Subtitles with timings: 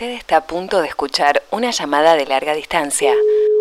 [0.00, 3.12] Usted está a punto de escuchar una llamada de larga distancia,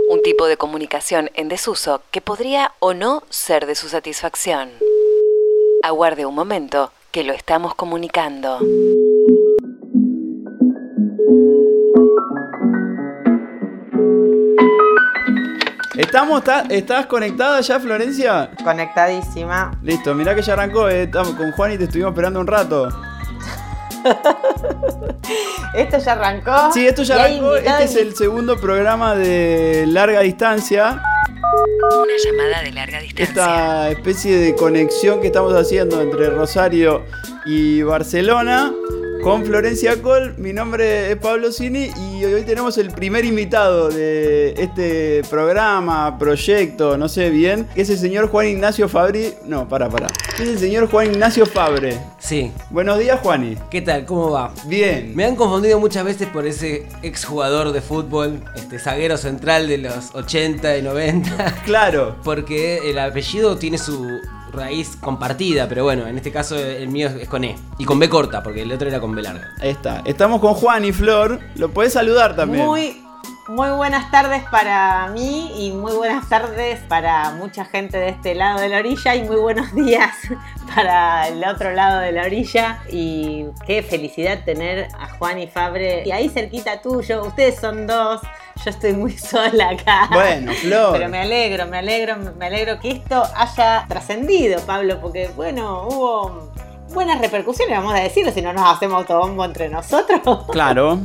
[0.10, 4.72] un tipo de comunicación en desuso que podría o no ser de su satisfacción.
[5.84, 8.60] Aguarde un momento, que lo estamos comunicando.
[15.98, 16.40] ¿Estamos?
[16.40, 18.52] ¿Está- ¿Estás conectada ya, Florencia?
[18.64, 19.72] Conectadísima.
[19.84, 20.88] Listo, mirá que ya arrancó.
[20.88, 22.88] eh, estamos con Juan y te estuvimos esperando un rato.
[25.74, 26.74] Esto ya arrancó.
[26.74, 27.56] Sí, esto ya arrancó.
[27.56, 31.02] Este invitado es el segundo programa de larga distancia.
[31.92, 33.24] Una llamada de larga distancia.
[33.24, 37.06] Esta especie de conexión que estamos haciendo entre Rosario
[37.46, 38.74] y Barcelona
[39.24, 40.36] con Florencia Col.
[40.38, 46.98] Mi nombre es Pablo Cini y hoy tenemos el primer invitado de este programa, proyecto,
[46.98, 49.34] no sé bien, que es el señor Juan Ignacio Fabri.
[49.46, 50.08] No, para, para.
[50.36, 51.98] Es el señor Juan Ignacio Fabre.
[52.18, 52.52] Sí.
[52.70, 53.58] Buenos días, Juani.
[53.70, 54.06] ¿Qué tal?
[54.06, 54.54] ¿Cómo va?
[54.66, 55.14] Bien.
[55.16, 60.14] Me han confundido muchas veces por ese exjugador de fútbol, este zaguero central de los
[60.16, 62.16] 80 y 90, Claro.
[62.24, 64.08] porque el apellido tiene su
[64.52, 67.56] raíz compartida, pero bueno, en este caso el mío es con E.
[67.78, 69.50] Y con B corta, porque el otro era con B larga.
[69.62, 70.02] Ahí está.
[70.06, 71.40] Estamos con Juan y Flor.
[71.56, 72.66] Lo podés saludar también.
[72.66, 73.02] Muy,
[73.48, 78.60] muy buenas tardes para mí y muy buenas tardes para mucha gente de este lado
[78.60, 80.16] de la orilla y muy buenos días
[80.76, 82.84] para el otro lado de la orilla.
[82.92, 87.24] Y qué felicidad tener a Juan y Fabre y ahí cerquita tuyo.
[87.24, 88.22] Ustedes son dos.
[88.64, 90.10] Yo estoy muy sola acá.
[90.12, 90.94] Bueno, Flor.
[90.94, 96.52] Pero me alegro, me alegro, me alegro que esto haya trascendido, Pablo, porque bueno, hubo
[96.94, 100.22] buenas repercusiones, vamos a decirlo, si no nos hacemos autobombo entre nosotros.
[100.52, 101.00] Claro.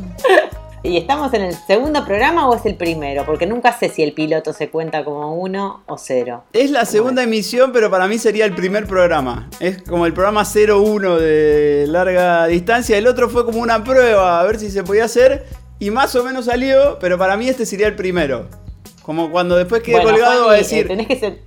[0.82, 3.24] ¿Y estamos en el segundo programa o es el primero?
[3.24, 6.44] Porque nunca sé si el piloto se cuenta como uno o cero.
[6.52, 9.48] Es la segunda emisión, pero para mí sería el primer programa.
[9.60, 12.98] Es como el programa 01 de larga distancia.
[12.98, 15.46] El otro fue como una prueba, a ver si se podía hacer.
[15.78, 18.48] Y más o menos salió, pero para mí este sería el primero.
[19.02, 21.40] Como cuando después quede Bueno, colgado va a eh, decir tenés que ser...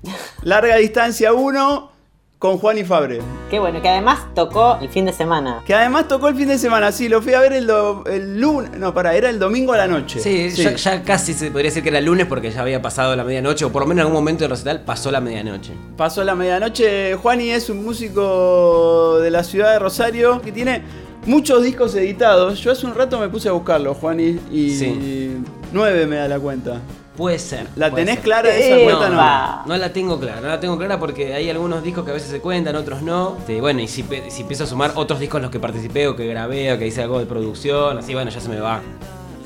[0.43, 1.91] larga distancia 1
[2.37, 3.19] con Juan y Fabre.
[3.49, 5.63] Qué bueno, que además tocó el fin de semana.
[5.65, 8.39] Que además tocó el fin de semana, sí, lo fui a ver el, do- el
[8.39, 8.69] lunes.
[8.77, 10.19] No, para, era el domingo a la noche.
[10.19, 13.23] Sí, Ya, ya casi se podría decir que era lunes porque ya había pasado la
[13.23, 15.73] medianoche, o por lo menos en algún momento del recital pasó la medianoche.
[15.97, 17.15] Pasó la medianoche.
[17.15, 20.83] Juani es un músico de la ciudad de Rosario que tiene
[21.25, 22.59] muchos discos editados.
[22.59, 25.37] Yo hace un rato me puse a buscarlo, Juani, y Sí.
[25.73, 26.79] nueve me da la cuenta.
[27.15, 27.65] Puede ser.
[27.75, 28.23] ¿La puede tenés ser.
[28.25, 29.09] clara esa Eh, cuenta?
[29.09, 29.17] No.
[29.17, 29.63] va.
[29.65, 32.29] No la tengo clara, no la tengo clara porque hay algunos discos que a veces
[32.29, 33.37] se cuentan, otros no.
[33.39, 36.15] Este, bueno, y si, si empiezo a sumar otros discos en los que participé o
[36.15, 38.81] que grabé o que hice algo de producción, así, bueno, ya se me va.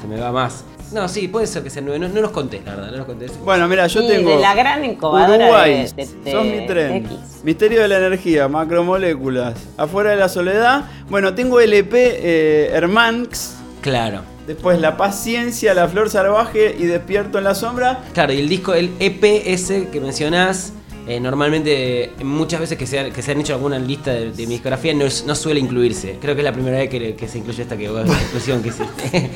[0.01, 0.65] Se me va más.
[0.91, 1.99] No, sí, puede ser que sea nueve.
[1.99, 3.27] No, no los conté, la verdad, no los conté.
[3.45, 6.65] Bueno, mira, yo y tengo de la gran incubadora Uruguay, de, de- de sos mi
[6.67, 7.11] tren, X.
[7.43, 10.83] Misterio de la Energía, Macromoléculas, Afuera de la Soledad.
[11.09, 14.21] Bueno, tengo LP eh, Hermanx, Claro.
[14.45, 17.99] después La Paciencia, La Flor Salvaje y Despierto en la Sombra.
[18.13, 20.73] Claro, y el disco, el EPS que mencionás,
[21.07, 24.45] eh, normalmente muchas veces que se, ha- que se han hecho alguna lista de, de
[24.45, 26.17] mi discografía no, suele incluirse.
[26.21, 29.29] Creo que es la primera vez que, que se incluye esta que, inclusión que hiciste.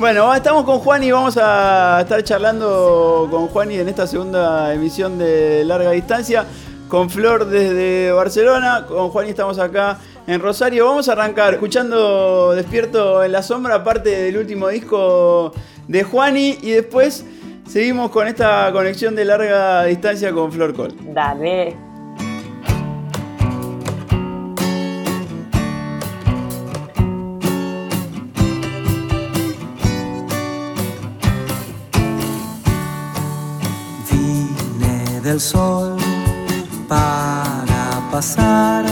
[0.00, 4.72] Bueno, estamos con Juan y vamos a estar charlando con Juan y en esta segunda
[4.72, 6.46] emisión de larga distancia.
[6.88, 10.86] Con Flor desde Barcelona, con Juan y estamos acá en Rosario.
[10.86, 15.52] Vamos a arrancar escuchando Despierto en la Sombra, parte del último disco
[15.86, 17.26] de Juani y después
[17.68, 20.94] seguimos con esta conexión de larga distancia con Flor Col.
[21.12, 21.89] Dale.
[35.30, 35.96] Del sol
[36.88, 38.84] para pasar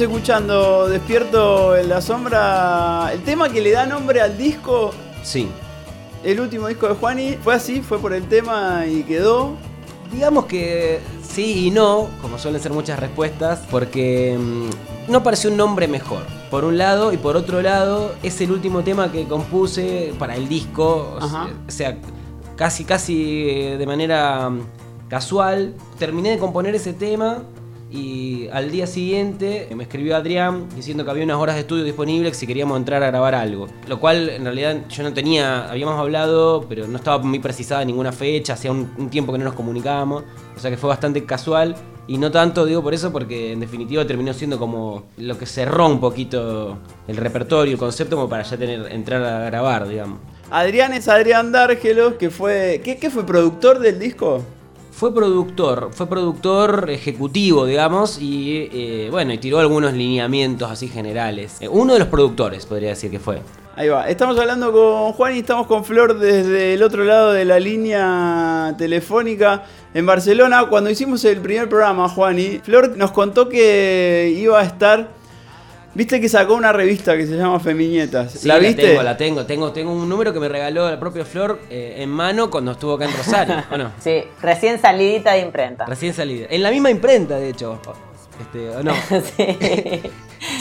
[0.00, 4.92] Escuchando Despierto en la Sombra, el tema que le da nombre al disco,
[5.22, 5.48] Sí.
[6.24, 7.36] el último disco de Juani.
[7.42, 9.56] Fue así, fue por el tema y quedó.
[10.10, 15.56] Digamos que sí y no, como suelen ser muchas respuestas, porque mm, no pareció un
[15.58, 16.22] nombre mejor.
[16.50, 20.48] Por un lado, y por otro lado, es el último tema que compuse para el
[20.48, 21.16] disco.
[21.20, 21.46] o Ajá.
[21.46, 21.98] sea- O sea,
[22.56, 24.60] casi, casi eh, de manera mm,
[25.08, 25.74] casual.
[25.98, 27.42] Terminé de componer ese tema.
[27.92, 32.36] Y al día siguiente me escribió Adrián diciendo que había unas horas de estudio disponibles
[32.36, 33.66] si queríamos entrar a grabar algo.
[33.88, 38.12] Lo cual en realidad yo no tenía, habíamos hablado, pero no estaba muy precisada ninguna
[38.12, 40.22] fecha, hacía un, tiempo que no nos comunicábamos.
[40.56, 41.74] O sea que fue bastante casual.
[42.06, 45.86] Y no tanto digo por eso, porque en definitiva terminó siendo como lo que cerró
[45.86, 50.18] un poquito el repertorio, el concepto, como para ya tener, entrar a grabar, digamos.
[50.50, 52.80] Adrián es Adrián Dárgelos, que fue.
[52.82, 53.24] ¿Qué, qué fue?
[53.24, 54.42] ¿Productor del disco?
[55.00, 61.56] Fue productor, fue productor ejecutivo, digamos, y eh, bueno, y tiró algunos lineamientos así generales.
[61.60, 63.40] Eh, uno de los productores, podría decir que fue.
[63.76, 64.10] Ahí va.
[64.10, 68.74] Estamos hablando con Juan y estamos con Flor desde el otro lado de la línea
[68.76, 69.64] telefónica
[69.94, 70.66] en Barcelona.
[70.68, 75.08] Cuando hicimos el primer programa, Juani, Flor nos contó que iba a estar.
[75.92, 78.32] Viste que sacó una revista que se llama Feminietas.
[78.32, 78.82] Sí, ¿La viste?
[78.82, 82.08] tengo, la tengo, tengo, tengo un número que me regaló la propia Flor eh, en
[82.10, 83.90] mano cuando estuvo acá en Rosario, ¿o no?
[83.98, 85.86] Sí, recién salidita de imprenta.
[85.86, 86.46] Recién salida.
[86.48, 87.80] En la misma imprenta, de hecho.
[88.40, 88.94] Este, ¿o no?
[89.36, 90.02] Sí.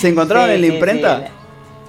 [0.01, 1.27] ¿Se encontraron Sí, en la sí, imprenta?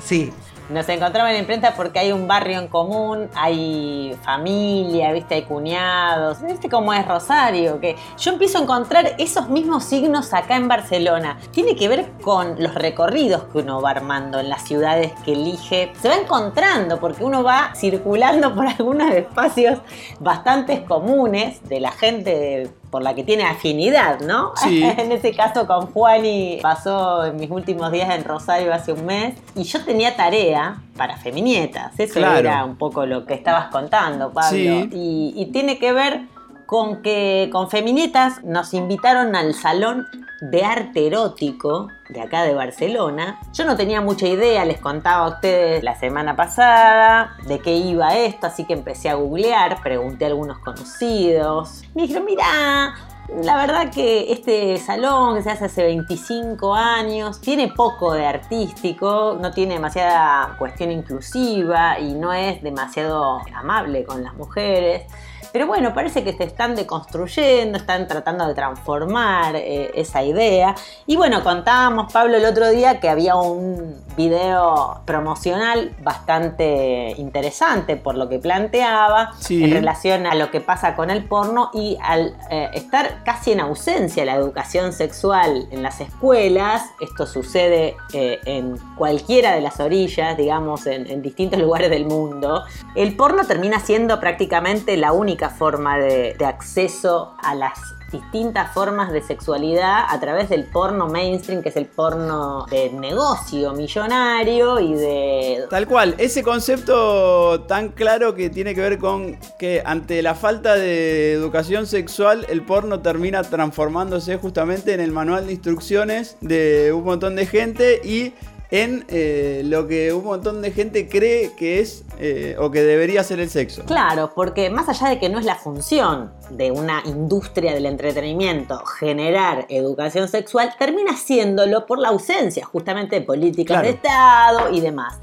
[0.04, 0.24] sí.
[0.26, 0.32] Sí.
[0.70, 5.42] Nos encontramos en la imprenta porque hay un barrio en común, hay familia, viste, hay
[5.42, 10.68] cuñados, viste cómo es Rosario, que yo empiezo a encontrar esos mismos signos acá en
[10.68, 11.38] Barcelona.
[11.50, 15.92] Tiene que ver con los recorridos que uno va armando en las ciudades que elige.
[16.00, 19.80] Se va encontrando porque uno va circulando por algunos espacios
[20.20, 24.52] bastante comunes de la gente de- por la que tiene afinidad, ¿no?
[24.56, 24.82] Sí.
[24.98, 29.34] en ese caso con Juani pasó en mis últimos días en Rosario hace un mes
[29.54, 31.92] y yo tenía tarea para Feminietas.
[31.98, 32.38] Eso Claro.
[32.38, 34.50] era un poco lo que estabas contando, Pablo.
[34.50, 34.88] Sí.
[34.92, 36.22] Y, y tiene que ver
[36.66, 40.06] con que con Feminietas nos invitaron al salón
[40.40, 43.40] de arte erótico de acá de Barcelona.
[43.52, 48.16] Yo no tenía mucha idea, les contaba a ustedes la semana pasada de qué iba
[48.16, 51.82] esto, así que empecé a googlear, pregunté a algunos conocidos.
[51.94, 52.94] Me dijeron, mira,
[53.42, 59.38] la verdad que este salón que se hace hace 25 años tiene poco de artístico,
[59.40, 65.04] no tiene demasiada cuestión inclusiva y no es demasiado amable con las mujeres.
[65.52, 70.74] Pero bueno, parece que se están deconstruyendo, están tratando de transformar eh, esa idea.
[71.06, 78.14] Y bueno, contábamos, Pablo, el otro día que había un video promocional bastante interesante por
[78.16, 79.64] lo que planteaba Sí.
[79.64, 83.60] en relación a lo que pasa con el porno y al eh, estar casi en
[83.60, 90.36] ausencia la educación sexual en las escuelas, esto sucede eh, en cualquiera de las orillas,
[90.36, 92.62] digamos, en, en distintos lugares del mundo,
[92.94, 97.78] el porno termina siendo prácticamente la única forma de, de acceso a las
[98.10, 103.72] distintas formas de sexualidad a través del porno mainstream, que es el porno de negocio
[103.72, 109.82] millonario y de Tal cual, ese concepto tan claro que tiene que ver con que
[109.84, 115.52] ante la falta de educación sexual el porno termina transformándose justamente en el manual de
[115.52, 118.34] instrucciones de un montón de gente y
[118.70, 123.24] en eh, lo que un montón de gente cree que es eh, o que debería
[123.24, 123.84] ser el sexo.
[123.84, 128.78] Claro, porque más allá de que no es la función de una industria del entretenimiento
[128.84, 133.88] generar educación sexual, termina siéndolo por la ausencia justamente de políticas Claro.
[133.88, 135.18] de Estado y demás.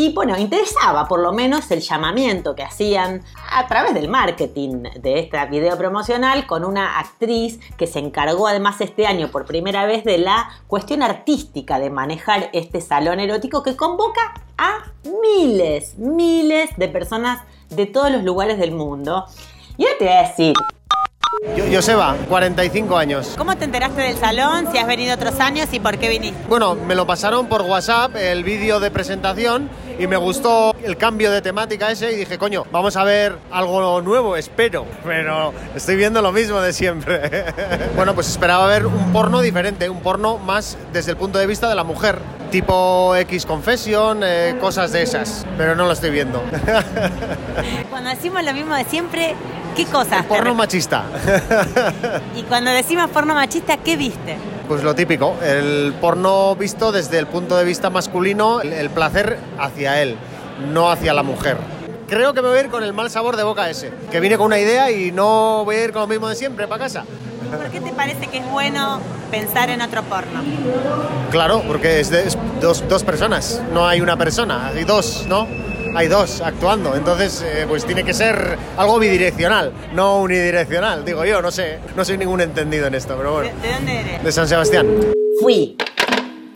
[0.00, 5.18] Y bueno, interesaba por lo menos el llamamiento que hacían a través del marketing de
[5.18, 10.04] esta video promocional con una actriz que se encargó además este año por primera vez
[10.04, 14.84] de la cuestión artística de manejar este salón erótico que convoca a
[15.20, 19.24] miles, miles de personas de todos los lugares del mundo.
[19.78, 20.54] Y ahora te voy a decir,
[21.56, 23.34] Yo, Joseba, 45 años.
[23.36, 24.68] ¿cómo te enteraste del salón?
[24.72, 26.38] Si has venido otros años y por qué viniste.
[26.48, 29.68] Bueno, me lo pasaron por WhatsApp, el vídeo de presentación,
[29.98, 34.00] y me gustó el cambio de temática ese y dije, coño, vamos a ver algo
[34.00, 34.86] nuevo, espero.
[35.04, 37.44] Pero estoy viendo lo mismo de siempre.
[37.96, 41.68] bueno, pues esperaba ver un porno diferente, un porno más desde el punto de vista
[41.68, 42.18] de la mujer.
[42.50, 45.44] Tipo X Confession, eh, cosas de esas.
[45.56, 46.42] Pero no lo estoy viendo.
[47.90, 49.34] Cuando decimos lo mismo de siempre,
[49.76, 50.22] ¿qué cosas?
[50.22, 51.04] te porno machista.
[52.36, 54.36] y cuando decimos porno machista, ¿qué viste?
[54.66, 59.38] Pues lo típico, el porno visto desde el punto de vista masculino, el- el placer
[59.58, 60.16] hacia él,
[60.72, 61.56] no hacia la mujer.
[62.08, 64.36] Creo que me voy a ir con el mal sabor de boca ese, que vine
[64.38, 67.04] con una idea y no voy a ir con lo mismo de siempre para casa.
[67.50, 70.42] ¿Por qué te parece que es bueno pensar en otro porno?
[71.30, 75.46] Claro, porque es, de, es dos, dos personas, no hay una persona, hay dos, ¿no?
[75.94, 81.42] Hay dos actuando, entonces eh, pues tiene que ser algo bidireccional, no unidireccional, digo yo,
[81.42, 83.50] no sé, no soy ningún entendido en esto, pero bueno.
[83.62, 84.24] ¿De dónde eres?
[84.24, 84.86] De San Sebastián.
[85.40, 85.76] Fui.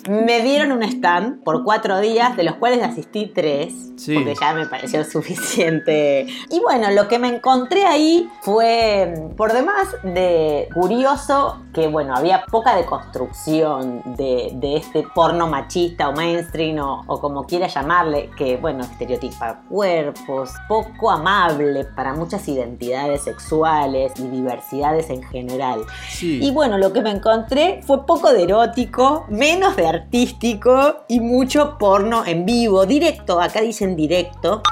[0.09, 4.15] Me dieron un stand por cuatro días, de los cuales asistí tres, Sí.
[4.15, 6.27] porque ya me pareció suficiente.
[6.51, 12.45] Y bueno, lo que me encontré ahí fue, por demás, de curioso que, bueno, había
[12.51, 18.57] poca deconstrucción de, de este porno machista o mainstream o, o como quiera llamarle, que,
[18.57, 25.81] bueno, estereotipa cuerpos, poco amable para muchas identidades sexuales y diversidades en general.
[26.09, 26.41] Sí.
[26.43, 31.77] Y bueno, lo que me encontré fue poco de erótico, menos de artístico y mucho
[31.79, 34.63] porno en vivo, directo, acá dicen directo.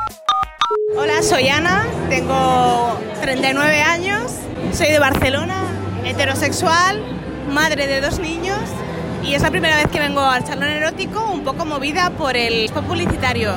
[0.97, 4.33] Hola, soy Ana, tengo 39 años,
[4.73, 5.65] soy de Barcelona,
[6.05, 7.03] heterosexual,
[7.53, 8.59] madre de dos niños
[9.23, 12.65] y es la primera vez que vengo al salón erótico un poco movida por el
[12.65, 13.53] spot publicitario.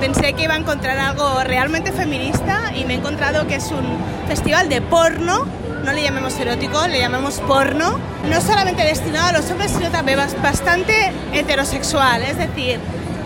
[0.00, 3.86] Pensé que iba a encontrar algo realmente feminista y me he encontrado que es un
[4.28, 5.46] festival de porno,
[5.86, 10.18] no le llamemos erótico, le llamemos porno, no solamente destinado a los hombres, sino también
[10.18, 12.78] bas- bastante heterosexual, es decir,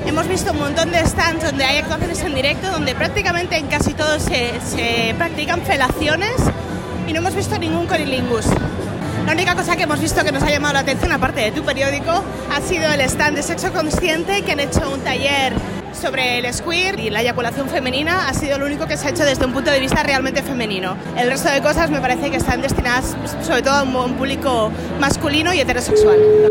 [0.06, 3.92] Hemos visto un montón de stands donde hay actuaciones en directo, donde prácticamente en casi
[3.92, 6.32] todos se, se practican felaciones
[7.06, 8.46] y no hemos visto ningún corilingus.
[9.26, 11.62] La única cosa que hemos visto que nos ha llamado la atención, aparte de tu
[11.62, 15.52] periódico, ha sido el stand de sexo consciente, que han hecho un taller
[15.92, 18.28] sobre el squir y la eyaculación femenina.
[18.28, 20.96] Ha sido lo único que se ha hecho desde un punto de vista realmente femenino.
[21.16, 25.52] El resto de cosas me parece que están destinadas sobre todo a un público masculino
[25.52, 26.49] y heterosexual.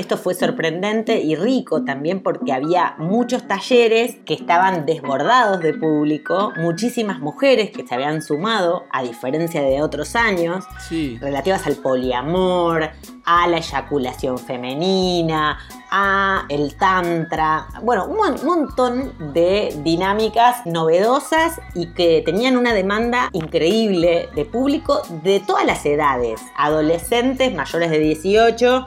[0.00, 6.54] Esto fue sorprendente y rico también porque había muchos talleres que estaban desbordados de público,
[6.56, 11.18] muchísimas mujeres que se habían sumado, a diferencia de otros años, Sí.
[11.20, 12.88] relativas al poliamor,
[13.26, 15.58] a la eyaculación femenina,
[15.90, 23.28] a el tantra, bueno, un mon- montón de dinámicas novedosas y que tenían una demanda
[23.34, 28.86] increíble de público de todas las edades, adolescentes mayores de 18,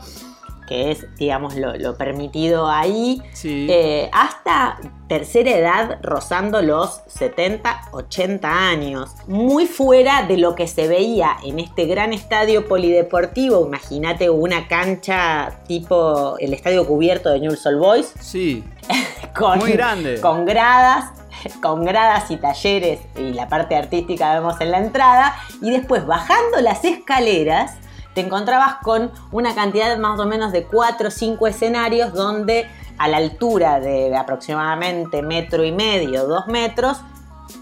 [0.67, 3.67] que es, digamos, lo, lo permitido ahí, Sí.
[3.70, 4.77] eh, hasta
[5.08, 9.12] tercera edad rozando los 70, 80 años.
[9.27, 13.65] Muy fuera de lo que se veía en este gran estadio polideportivo.
[13.65, 18.13] Imagínate una cancha tipo el estadio cubierto de Newell's Old Boys.
[18.20, 18.63] Sí.
[19.36, 20.20] Con, Muy grande.
[20.22, 21.12] Con gradas.
[21.62, 25.36] Con gradas y talleres y la parte artística vemos en la entrada.
[25.62, 27.74] Y después bajando las escaleras
[28.13, 32.67] te encontrabas con una cantidad más o menos de 4 o 5 escenarios donde
[32.98, 36.98] a la altura de aproximadamente metro y medio, dos metros,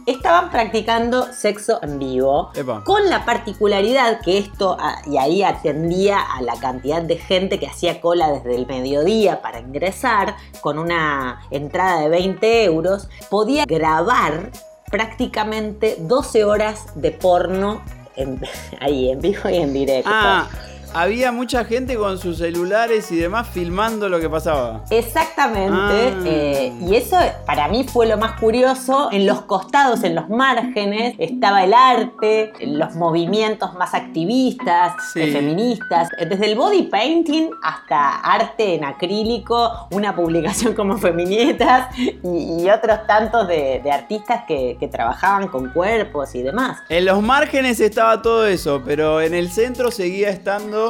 [0.05, 2.51] estaban practicando sexo en vivo.
[2.53, 2.84] Epa.
[2.84, 7.67] Con la particularidad que esto, ah, y ahí atendía a la cantidad de gente que
[7.67, 14.51] hacía cola desde el mediodía para ingresar, con una entrada de 20 euros, podía grabar
[14.89, 17.81] prácticamente 12 horas de porno
[18.80, 20.10] ahí en vivo y en directo.
[20.12, 20.48] Ah,
[20.93, 24.83] había mucha gente con sus celulares y demás filmando lo que pasaba.
[24.89, 26.24] Exactamente, Ah.
[26.25, 29.10] eh, y eso para mí fue lo más curioso.
[29.12, 35.31] En los costados, en los márgenes, estaba el arte, los movimientos más activistas, Sí.
[35.31, 42.69] feministas, desde el body painting hasta arte en acrílico, una publicación como Feminietas y, y
[42.69, 46.79] otros tantos de, de artistas que, que trabajaban con cuerpos y demás.
[46.89, 50.81] En los márgenes estaba todo eso, pero en el centro seguía estando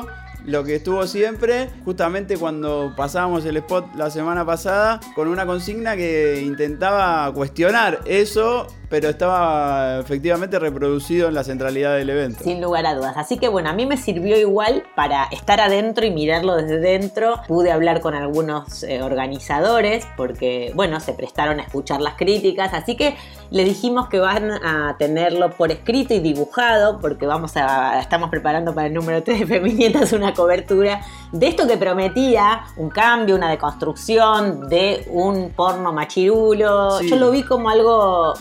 [0.46, 5.96] lo que estuvo siempre, justamente cuando pasábamos el spot la semana pasada, con una consigna
[5.96, 12.44] que intentaba cuestionar eso, pero estaba efectivamente reproducido en la centralidad del evento.
[12.44, 13.16] Sin lugar a dudas.
[13.18, 17.36] Así que bueno, a mí me sirvió igual para estar adentro y mirarlo desde dentro.
[17.48, 22.74] Pude hablar con algunos eh, organizadores porque, bueno, se prestaron a escuchar las críticas.
[22.74, 23.16] Así que
[23.52, 28.74] le dijimos que van a tenerlo por escrito y dibujado porque vamos a, estamos preparando
[28.74, 31.02] para el número 3 de Feminietas una cobertura
[31.34, 37.00] de esto que prometía un cambio, una deconstrucción de un porno machirulo.
[37.00, 37.10] Sí.
[37.10, 38.34] Yo lo vi como algo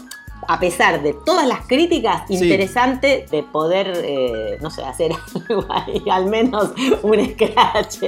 [0.49, 2.35] a pesar de todas las críticas, Sí.
[2.35, 5.13] interesante de poder, eh, no sé, hacer
[5.49, 6.71] algo ahí, al menos
[7.03, 7.99] un scratch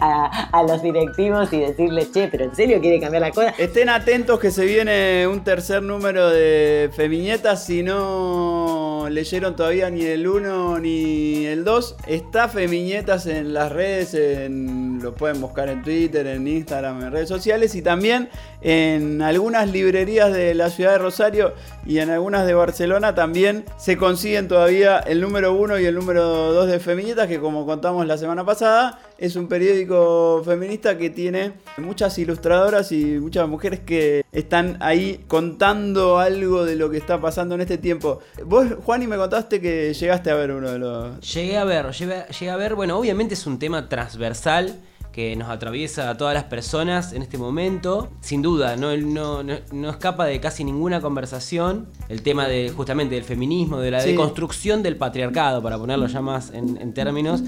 [0.00, 3.54] a, a los directivos y decirles, che, pero en serio quiere cambiar la cosa.
[3.58, 7.64] Estén atentos que se viene un tercer número de Femiñetas.
[7.64, 14.14] Si no leyeron todavía ni el 1 ni el 2, está Femiñetas en las redes.
[14.14, 17.74] en- lo pueden buscar en Twitter, en Instagram, en redes sociales.
[17.74, 18.28] Y también
[18.60, 21.54] en algunas librerías de la ciudad de Rosario
[21.86, 26.52] y en algunas de Barcelona también se consiguen todavía el número 1 y el número
[26.52, 31.52] 2 de Femiñetas, que como contamos la semana pasada, es un periódico feminista que tiene
[31.78, 37.54] muchas ilustradoras y muchas mujeres que están ahí contando algo de lo que está pasando
[37.54, 38.20] en este tiempo.
[38.44, 41.20] Vos, Juan, y me contaste que llegaste a ver uno de los...
[41.32, 44.80] Llegué a ver, llegué, llegué a ver, bueno, obviamente es un tema transversal
[45.12, 48.10] que nos atraviesa a todas las personas en este momento.
[48.20, 53.14] Sin duda, no, no, no, no escapa de casi ninguna conversación el tema de justamente
[53.14, 54.10] del feminismo, de la Sí.
[54.10, 57.44] deconstrucción del patriarcado, para ponerlo ya más en, en términos.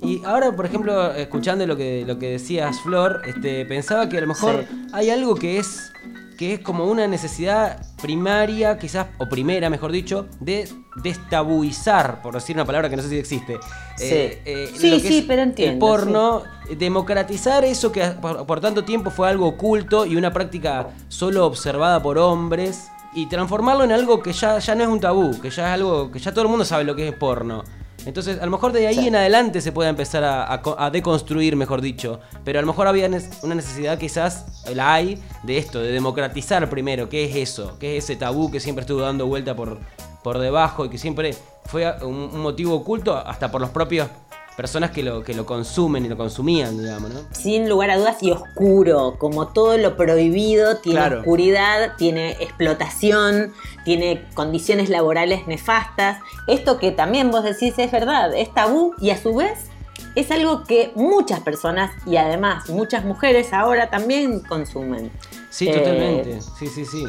[0.00, 4.22] Y ahora, por ejemplo, escuchando lo que, lo que decías, Flor, este, pensaba que a
[4.22, 4.86] lo mejor Sí.
[4.94, 5.92] hay algo que es
[6.36, 10.68] que es como una necesidad primaria, quizás, o primera, mejor dicho, de
[11.02, 13.58] destabuizar, por decir una palabra que no sé si existe.
[13.96, 14.04] Sí.
[14.04, 18.46] eh, Sí, lo que sí, es pero El entiendo, porno, eh, democratizar eso que por,
[18.46, 22.88] por tanto tiempo fue algo oculto y una práctica solo observada por hombres.
[23.14, 26.10] Y transformarlo en algo que ya, ya no es un tabú, que ya es algo
[26.10, 27.64] que ya todo el mundo sabe lo que es porno.
[28.06, 29.08] Entonces, a lo mejor de ahí Sí.
[29.08, 32.20] en adelante se puede empezar a, a co- a deconstruir, mejor dicho.
[32.44, 33.08] Pero a lo mejor había
[33.42, 37.08] una necesidad, quizás la hay, de esto, de democratizar primero.
[37.08, 37.76] ¿Qué es eso?
[37.78, 39.78] ¿Qué es ese tabú que siempre estuvo dando vuelta por,
[40.22, 41.34] por debajo y que siempre
[41.66, 44.08] fue un, un motivo oculto hasta por los propios
[44.56, 47.20] personas que lo, que lo consumen y lo consumían, digamos, ¿no?
[47.32, 51.18] Sin lugar a dudas y oscuro, como todo lo prohibido tiene Claro.
[51.18, 53.52] oscuridad, tiene explotación,
[53.84, 56.18] tiene condiciones laborales nefastas.
[56.46, 59.66] Esto que también vos decís es verdad, es tabú y a su vez
[60.14, 65.10] es algo que muchas personas y además muchas mujeres ahora también consumen.
[65.50, 66.40] Sí, Eh, totalmente.
[66.58, 67.04] Sí, sí, sí.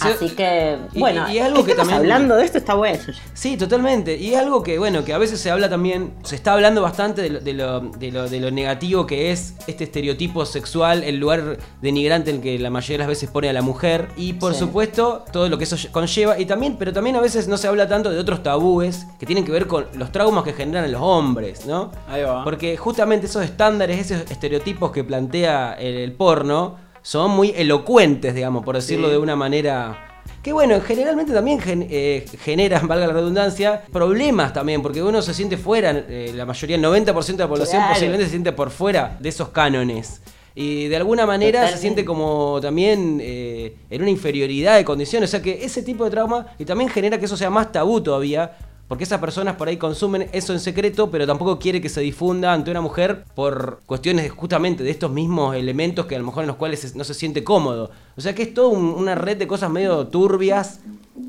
[0.00, 2.98] Así que, bueno, y es algo que estamos también- hablando de esto, está bueno.
[3.34, 4.16] Sí, totalmente.
[4.16, 7.20] Y es algo que, bueno, que a veces se habla también, se está hablando bastante
[7.22, 11.18] de lo, de lo, de lo- de lo negativo que es este estereotipo sexual, el
[11.18, 14.08] lugar denigrante en el que la mayoría de las veces pone a la mujer.
[14.16, 14.60] Y por Sí.
[14.60, 16.38] supuesto, todo lo que eso conlleva.
[16.38, 19.44] Y también, pero también a veces no se habla tanto de otros tabúes que tienen
[19.44, 21.92] que ver con los traumas que generan en los hombres, ¿no?
[22.08, 22.42] Ahí va.
[22.44, 28.64] Porque justamente esos estándares, esos estereotipos que plantea el, el porno, son muy elocuentes, digamos,
[28.64, 29.12] por decirlo Sí.
[29.12, 30.22] de una manera.
[30.42, 35.34] Que bueno, generalmente también gen- eh, generan, valga la redundancia, problemas también, porque uno se
[35.34, 37.92] siente fuera, eh, la mayoría, el 90% de la población Claro.
[37.94, 40.22] posiblemente se siente por fuera de esos cánones.
[40.54, 45.28] Y de alguna manera se siente como también eh, en una inferioridad de condiciones.
[45.28, 48.00] O sea que ese tipo de trauma y también genera que eso sea más tabú
[48.00, 48.52] todavía.
[48.88, 52.52] Porque esas personas por ahí consumen eso en secreto, pero tampoco quiere que se difunda
[52.52, 56.48] ante una mujer por cuestiones justamente de estos mismos elementos que a lo mejor en
[56.48, 57.90] los cuales no se siente cómodo.
[58.16, 60.80] O sea que es toda un- una red de cosas medio turbias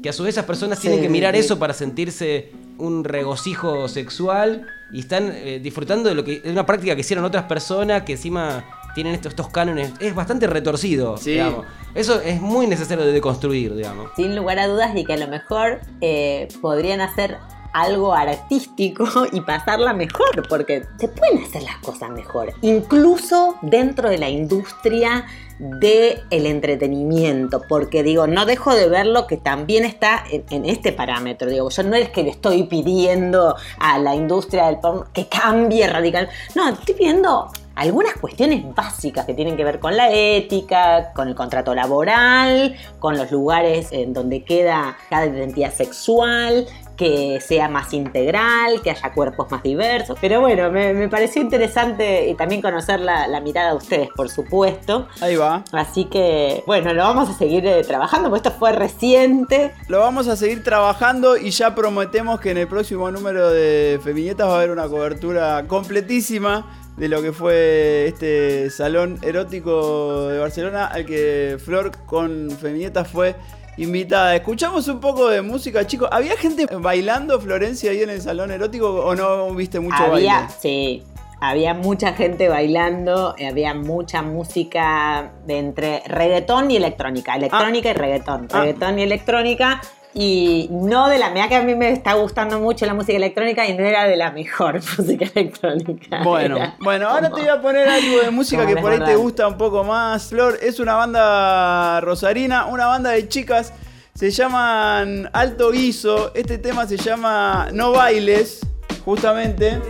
[0.04, 4.66] que a su vez esas personas tienen que mirar eso para sentirse un regocijo sexual
[4.92, 8.12] y están eh, disfrutando de lo que de una práctica que hicieron otras personas que
[8.14, 8.66] encima
[8.96, 9.94] tienen estos, estos cánones.
[10.00, 11.34] Es bastante retorcido, Sí.
[11.34, 11.66] digamos.
[11.94, 14.10] Eso es muy necesario de deconstruir, digamos.
[14.16, 17.38] sin lugar a dudas y que a lo mejor eh, podrían hacer
[17.74, 24.18] algo artístico y pasarla mejor, porque se pueden hacer las cosas mejor, incluso dentro de
[24.18, 25.26] la industria
[25.60, 31.50] del entretenimiento, porque digo, no dejo de verlo que también está en, en este parámetro,
[31.50, 35.88] digo, yo no es que le estoy pidiendo a la industria del porno que cambie
[35.88, 41.28] radical, no, estoy pidiendo algunas cuestiones básicas que tienen que ver con la ética, con
[41.28, 47.94] el contrato laboral, con los lugares en donde queda cada identidad sexual, que sea más
[47.94, 50.18] integral, que haya cuerpos más diversos.
[50.22, 55.08] Pero bueno, me, pareció interesante y también conocer la, mirada de ustedes, por supuesto.
[55.22, 55.64] Ahí va.
[55.72, 59.74] Así que, bueno, lo vamos a seguir eh, trabajando, porque esto fue reciente.
[59.88, 64.48] Lo vamos a seguir trabajando y ya prometemos que en el próximo número de Feminietas
[64.48, 70.88] va a haber una cobertura completísima de lo que fue este salón erótico de Barcelona
[70.88, 73.36] al que Flor con Feminietas fue
[73.78, 74.36] invitada.
[74.36, 76.10] Escuchamos un poco de música, chicos.
[76.12, 81.04] ¿Había gente bailando, Florencia, ahí en el salón erótico o no viste mucho había, Sí,
[81.42, 87.36] había mucha gente bailando, eh, había mucha música de entre reggaetón y electrónica.
[87.36, 88.48] Electrónica y reggaetón.
[88.52, 88.62] Ah.
[88.62, 89.82] Reggaetón y electrónica.
[90.18, 93.68] Y no de la mía que a mí me está gustando mucho la música electrónica
[93.68, 96.24] y no era de la mejor música electrónica.
[96.24, 99.46] Bueno, bueno, ahora te voy a poner algo de música que por ahí te gusta
[99.46, 100.30] un poco más.
[100.30, 103.74] Flor, es una banda rosarina, una banda de chicas.
[104.14, 106.34] Se llaman Alto Guiso.
[106.34, 108.62] Este tema se llama No Bailes,
[109.04, 109.82] justamente.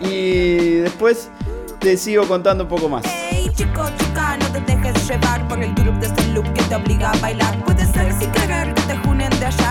[0.00, 1.28] Y después
[1.80, 3.04] te sigo contando un poco más.
[3.04, 6.76] Hey, chico, chica, no te dejes llevar por el grupo de este look que te
[6.76, 7.64] obliga a bailar.
[7.64, 9.05] Puede ser sin querer que te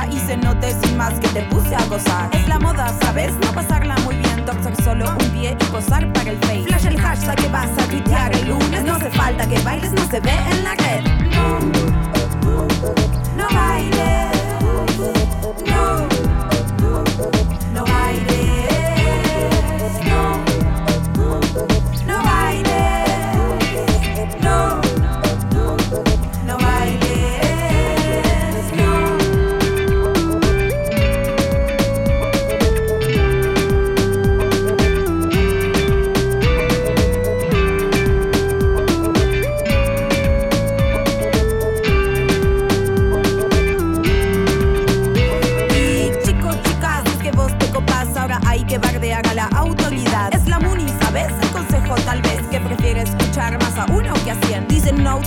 [0.09, 2.29] y se note sin más que te puse a gozar.
[2.33, 3.33] Es la moda, ¿sabes?
[3.43, 6.63] No pasarla muy bien, tocar solo un pie y posar para el face.
[6.63, 8.85] Flash el hashtag que vas a tuitear el lunes.
[8.85, 11.03] No hace falta que bailes, no se ve en la red.
[11.35, 11.59] No,
[13.35, 14.15] no bailes.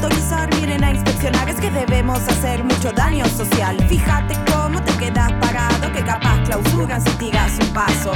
[0.09, 1.49] autorizar, vienen a inspeccionar.
[1.49, 3.77] Es que debemos hacer mucho daño social.
[3.89, 8.13] Fíjate cómo te quedas parado, que capaz clausuras si tiras un paso.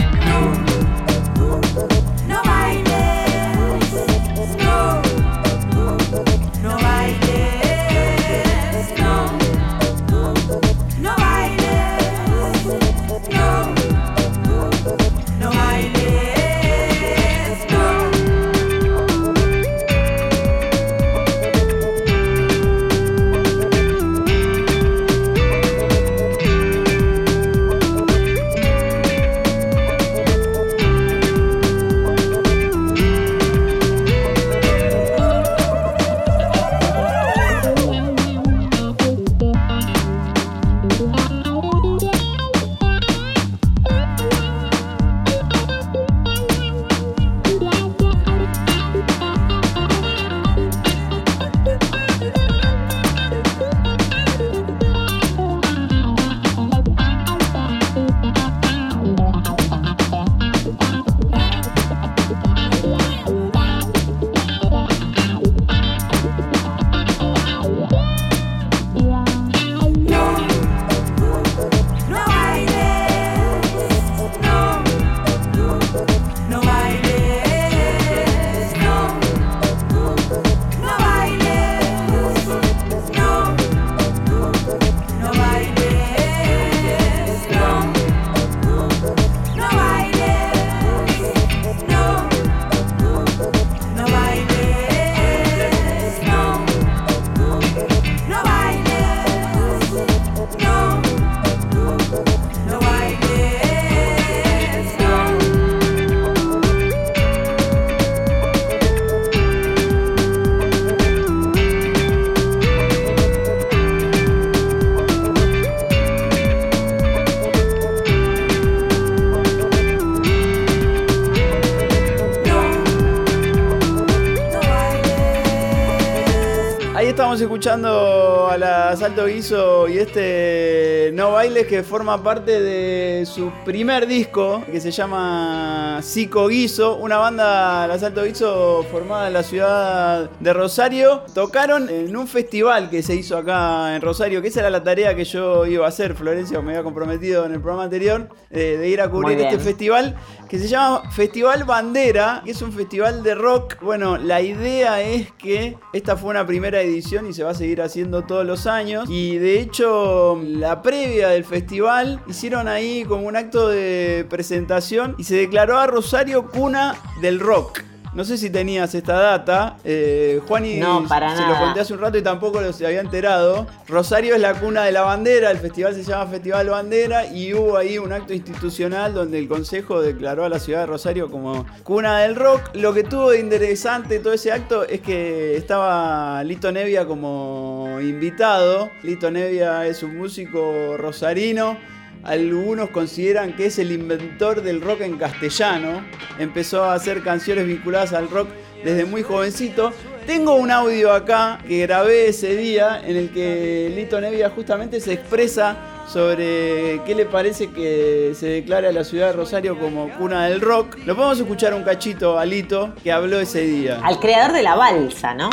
[127.62, 134.08] Escuchando a la Salto Guiso y este No Bailes que forma parte de su primer
[134.08, 140.28] disco que se llama Psico Guiso, una banda, la Salto Guiso, formada en la ciudad
[140.42, 141.22] de Rosario.
[141.34, 145.14] Tocaron en un festival que se hizo acá en Rosario, que esa era la tarea
[145.14, 148.88] que yo iba a hacer, Florencia, me había comprometido en el programa anterior, eh, de
[148.88, 150.16] ir a cubrir este festival
[150.48, 153.80] que se llama Festival Bandera, que es un festival de rock.
[153.80, 157.54] Bueno, la idea es que esta fue una primera edición edición y se va a
[157.54, 159.08] seguir haciendo todos los años.
[159.08, 165.24] Y de hecho, la previa del festival hicieron ahí como un acto de presentación y
[165.24, 167.91] se declaró a Rosario cuna del rock.
[168.14, 169.76] No sé si tenías esta data.
[169.84, 173.00] Eh, Juani No, para se lo conté hace un rato y tampoco lo se había
[173.00, 173.66] enterado.
[173.88, 177.76] Rosario es la cuna de la bandera, el festival se llama Festival Bandera y hubo
[177.76, 182.18] ahí un acto institucional donde el Consejo declaró a la ciudad de Rosario como cuna
[182.18, 182.60] del rock.
[182.74, 188.90] Lo que tuvo de interesante todo ese acto es que estaba Lito Nevia como invitado.
[189.02, 191.78] Lito Nevia es un músico rosarino.
[192.22, 196.04] Algunos consideran que es el inventor del rock en castellano.
[196.38, 198.48] Empezó a hacer canciones vinculadas al rock
[198.84, 199.92] desde muy jovencito.
[200.26, 205.14] Tengo un audio acá que grabé ese día en el que Lito Nevia justamente se
[205.14, 210.46] expresa sobre qué le parece que se declara a la ciudad de Rosario como cuna
[210.46, 210.98] del rock.
[211.06, 214.00] Lo podemos escuchar un cachito a Lito que habló ese día.
[214.02, 215.50] Al creador de la balsa, ¿no?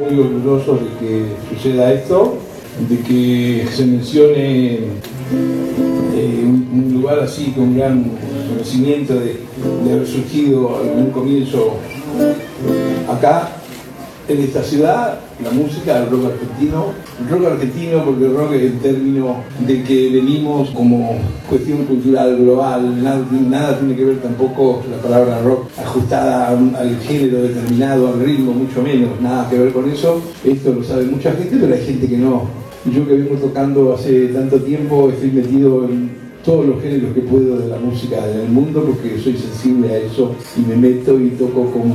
[0.00, 2.38] muy orgulloso de que suceda esto,
[2.88, 4.80] de que se mencione
[6.14, 8.04] eh, un, lugar así con gran
[8.48, 9.40] conocimiento de,
[9.84, 11.74] de haber surgido en un comienzo
[13.08, 13.50] acá,
[14.28, 16.86] en esta ciudad, la música, el rock argentino.
[17.30, 19.36] Rock argentino porque rock es el término
[19.66, 21.16] de que venimos como
[21.48, 27.42] cuestión cultural global, nada, nada tiene que ver tampoco la palabra rock ajustada al género
[27.42, 30.20] determinado, al ritmo, mucho menos, nada que ver con eso.
[30.44, 32.65] Esto lo sabe mucha gente, pero hay gente que no.
[32.94, 36.10] Yo que vengo tocando hace tanto tiempo, estoy metido en
[36.44, 40.36] todos los géneros que puedo de la música del mundo porque soy sensible a eso
[40.56, 41.94] y me meto y toco con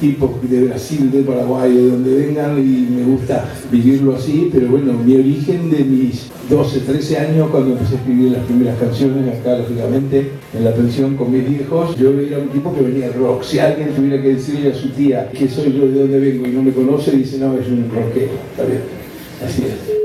[0.00, 4.94] tipos de Brasil, de Paraguay, de donde vengan y me gusta vivirlo así, pero bueno,
[4.94, 9.58] mi origen de mis 12, 13 años cuando empecé a escribir las primeras canciones acá
[9.58, 13.60] lógicamente en la pensión con mis viejos, yo era un tipo que venía rock, si
[13.60, 16.64] alguien tuviera que decirle a su tía que soy yo de dónde vengo y no
[16.64, 18.80] me conoce, dice no, es un rockero, está bien,
[19.46, 20.01] así es.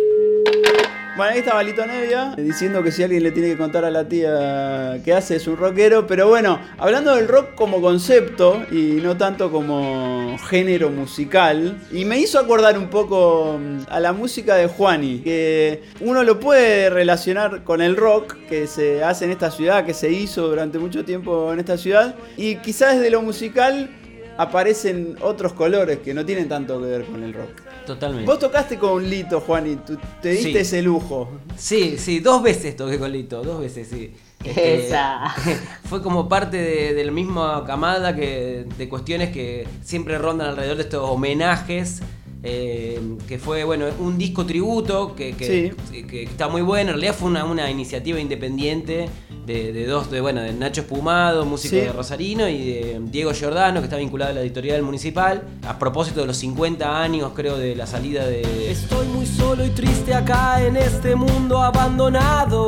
[1.17, 4.07] Bueno, ahí estaba Lito Nevia diciendo que si alguien le tiene que contar a la
[4.07, 6.05] tía que hace es un rockero.
[6.05, 12.19] Pero bueno, hablando del rock como concepto y no tanto como género musical, y me
[12.19, 17.63] hizo acordar un poco mm, a la música de Juani, que uno lo puede relacionar
[17.63, 21.51] con el rock que se hace en esta ciudad, que se hizo durante mucho tiempo
[21.51, 23.89] en esta ciudad, y quizás desde lo musical
[24.37, 27.49] aparecen otros colores que no tienen tanto que ver con el rock.
[27.85, 28.25] Totalmente.
[28.25, 30.57] Vos tocaste con Lito, Juani, tú te diste Sí.
[30.57, 31.29] ese lujo.
[31.55, 34.13] Sí, sí, dos veces toqué con Lito, dos veces, sí.
[34.43, 35.33] Este, Esa.
[35.85, 40.77] fue como parte de, de la misma camada que, de cuestiones que siempre rondan alrededor
[40.77, 42.01] de estos homenajes.
[42.43, 45.75] Eh, que fue, bueno, un disco tributo que, que,
[46.07, 46.91] que está muy bueno.
[46.91, 49.09] En realidad fue una, una iniciativa independiente
[49.45, 51.81] de, de dos, de, bueno, de Nacho Espumado, músico Sí.
[51.81, 55.43] de Rosarino, y de Diego Giordano, que está vinculado a la editorial municipal.
[55.67, 59.69] A propósito de los 50 años, creo, de la salida de, Estoy muy solo y
[59.69, 62.67] triste acá en este mundo abandonado.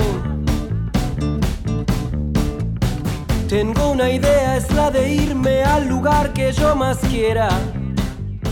[3.48, 7.50] Tengo una idea, es la de irme al lugar que yo más quiera.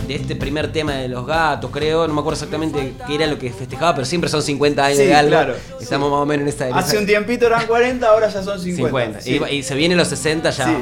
[0.08, 2.08] De este primer tema de los gatos, creo.
[2.08, 5.06] No me acuerdo exactamente qué era lo que festejaba, pero siempre son 50 años Sí,
[5.06, 5.32] de algo.
[5.32, 8.30] claro, Estamos más o menos en esa en Hace esa- un tiempito eran 40, ahora
[8.30, 9.20] ya son 50.
[9.20, 9.22] 50.
[9.22, 9.40] sí.
[9.52, 10.82] Y, y se vienen los 60 ya.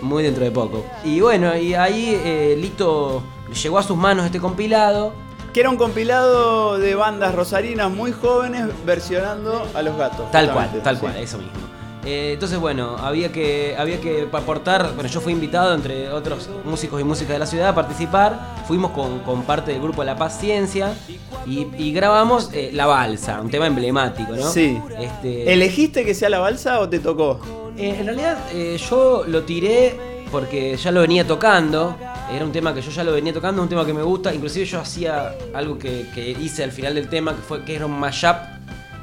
[0.00, 0.84] Muy dentro de poco.
[1.04, 3.22] Y bueno, y ahí eh, Lito
[3.62, 5.12] llegó a sus manos este compilado.
[5.52, 10.30] Que era un compilado de bandas rosarinas muy jóvenes versionando a los gatos.
[10.32, 11.00] Tal cual, tal sí.
[11.00, 11.52] cual, eso mismo.
[12.06, 14.92] Eh, entonces, bueno, había que, había que aportar.
[14.94, 18.54] Bueno, yo fui invitado, entre otros músicos y músicas de la ciudad, a participar.
[18.66, 20.94] Fuimos con, con parte del grupo La Paciencia
[21.46, 24.50] y, y grabamos eh, La Balsa, un tema emblemático, ¿no?
[24.50, 24.78] Sí.
[24.98, 27.40] Este, ¿Elegiste que sea la balsa o te tocó?
[27.76, 28.38] Eh, en realidad
[28.90, 29.98] yo lo tiré
[30.30, 31.96] porque ya lo venía tocando.
[32.32, 34.34] Era un tema que yo ya lo venía tocando, un tema que me gusta.
[34.34, 37.86] Inclusive yo hacía algo que, que hice al final del tema, que fue que era
[37.86, 38.53] un mashup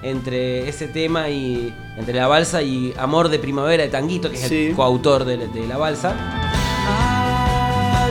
[0.04, 4.48] entre ese tema y entre la balsa y Amor de Primavera de Tanguito, que es
[4.48, 4.68] Sí.
[4.68, 6.16] el coautor de, de la balsa.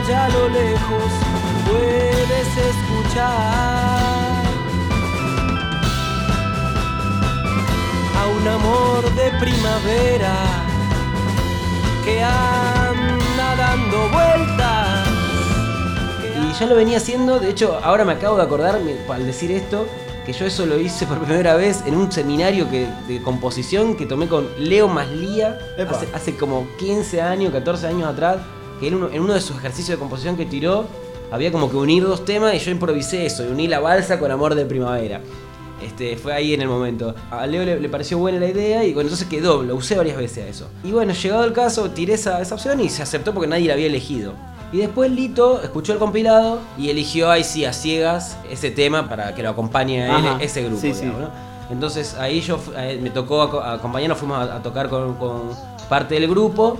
[0.03, 1.11] Allá a lo lejos
[1.67, 4.41] puedes escuchar
[8.17, 10.33] a un amor de primavera
[12.05, 15.07] que anda dando vueltas.
[16.49, 18.75] Y ya lo venía haciendo, de hecho, ahora me acabo de acordar
[19.09, 19.87] al decir esto,
[20.25, 24.05] que yo eso lo hice por primera vez en un seminario que, de composición que
[24.05, 25.57] tomé con Leo Maslía
[25.89, 28.37] hace, hace como 15 años, 14 años atrás,
[28.79, 30.85] que en uno, en uno de sus ejercicios de composición que tiró,
[31.31, 34.29] había como que unir dos temas y yo improvisé eso, y uní la balsa con
[34.31, 35.21] Amor de Primavera.
[35.83, 37.15] Este, fue ahí en el momento.
[37.31, 40.17] A Leo le, le pareció buena la idea y bueno, entonces quedó, lo usé varias
[40.17, 40.67] veces a eso.
[40.83, 43.73] Y bueno, llegado el caso, tiré esa, esa opción y se aceptó porque nadie la
[43.73, 44.33] había elegido.
[44.73, 49.35] Y después Lito escuchó el compilado y eligió ahí sí a ciegas ese tema para
[49.35, 50.37] que lo acompañe a él, Ajá.
[50.41, 50.79] ese grupo.
[50.81, 51.01] Sí, sí.
[51.01, 51.29] digamos, ¿no?
[51.69, 55.41] Entonces ahí yo eh, me tocó aco- acompañarnos, fuimos a, a tocar con, con
[55.89, 56.77] parte del grupo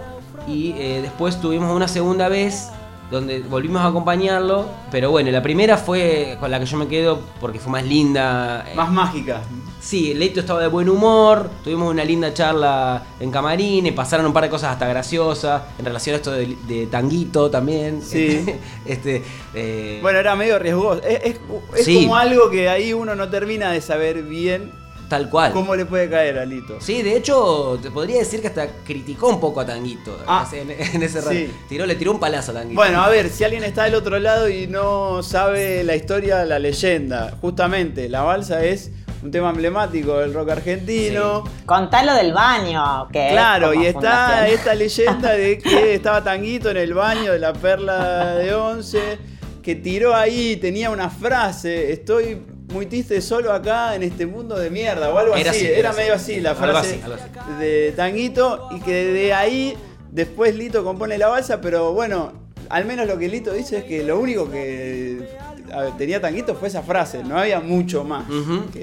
[0.48, 2.70] y eh, después tuvimos una segunda vez
[3.12, 7.20] donde volvimos a acompañarlo, pero bueno, la primera fue con la que yo me quedo
[7.42, 8.66] porque fue más linda.
[8.68, 9.42] eh, Más mágica.
[9.80, 14.44] Sí, Leito estaba de buen humor, tuvimos una linda charla en camarines, pasaron un par
[14.44, 18.02] de cosas hasta graciosas en relación a esto de, de tanguito también.
[18.02, 18.46] Sí.
[18.86, 21.02] este, eh, Bueno, era medio riesgoso.
[21.04, 21.40] Es, es-
[21.78, 22.04] es Sí.
[22.04, 24.72] como algo que ahí uno no termina de saber bien
[25.12, 25.52] tal cual.
[25.52, 26.80] cómo le puede caer a Lito.
[26.80, 30.18] Sí, de hecho, te podría decir que hasta criticó un poco a Tanguito.
[30.26, 31.32] Ah, en, en ese rato.
[31.32, 31.52] sí.
[31.68, 32.76] Tiró, le tiró un palazo a Tanguito.
[32.82, 36.60] Bueno, a ver, si alguien está del otro lado y no sabe la historia, la
[36.60, 38.90] leyenda, justamente la balsa es
[39.22, 41.44] un tema emblemático del rock argentino.
[41.66, 44.46] Contalo del baño, que Claro, y está fundación.
[44.60, 49.20] esta leyenda de que estaba Tanguito en el baño de la Perla de Once,
[49.62, 54.70] que tiró ahí, tenía una frase, estoy muy triste solo acá en este mundo de
[54.70, 57.54] mierda, o algo Era así, así, era, medio así la Algo frase así, algo así.
[57.60, 59.78] de Tanguito, y que de ahí
[60.12, 62.34] después Lito compone la balsa, pero bueno,
[62.70, 65.28] al menos lo que Lito dice es que lo único que
[65.74, 68.26] ver, tenía Tanguito fue esa frase, no había mucho más.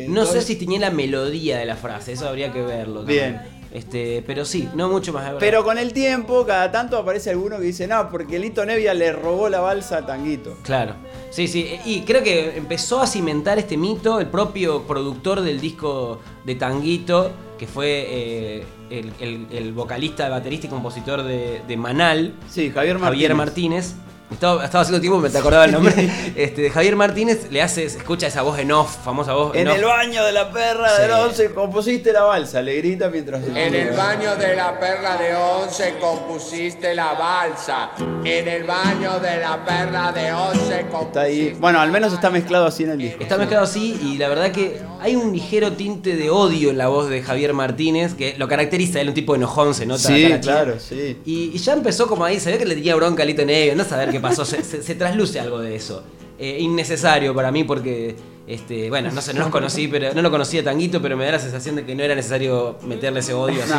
[0.09, 3.01] No sé si tenía la melodía de la frase, eso habría que verlo.
[3.01, 3.41] también.
[3.41, 3.58] Bien.
[3.79, 5.35] Este, pero sí, no mucho más.
[5.39, 9.13] Pero con el tiempo, cada tanto aparece alguno que dice, no, porque Lito Nevia le
[9.13, 10.57] robó la balsa a Tanguito.
[10.63, 10.95] Claro.
[11.31, 11.79] Sí, sí.
[11.85, 17.31] Y creo que empezó a cimentar este mito el propio productor del disco de Tanguito,
[17.57, 22.95] que fue eh, el, el- el vocalista, baterista y compositor de, de Manal, Sí, Javier
[22.99, 23.13] Martínez.
[23.13, 23.95] Javier Martínez.
[24.31, 25.93] Estaba, estaba haciendo tiempo, me te acordaba el nombre.
[26.37, 29.67] este, de Javier Martínez le hace, se escucha esa voz en off, famosa voz En
[29.69, 31.03] el baño de la perra Sí.
[31.03, 33.43] de la once compusiste la balsa, le grita mientras...
[33.43, 37.91] En el baño de la perla de once compusiste la balsa.
[38.25, 41.07] En el baño de la perla de once compusiste.
[41.09, 41.57] Está ahí.
[41.59, 43.23] Bueno, al menos está mezclado así en el disco.
[43.23, 46.89] Está mezclado así y la verdad que hay un ligero tinte de odio en la
[46.89, 50.03] voz de Javier Martínez que lo caracteriza, él un tipo enojón, se nota.
[50.03, 51.19] Sí, claro, sí.
[51.25, 53.75] Y, y ya empezó como ahí, se ve que le tenía bronca a Lito Nevia,
[53.75, 56.03] no saber qué pasó, se, se- se trasluce algo de eso.
[56.39, 58.15] Eh, innecesario para mí porque,
[58.47, 61.33] este, bueno, no sé, no los conocí, pero no lo conocía Tanguito, pero me da
[61.33, 63.75] la sensación de que no era necesario meterle ese odio así.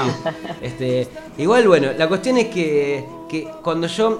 [0.61, 4.19] Este, igual, bueno, la cuestión es que, que cuando yo,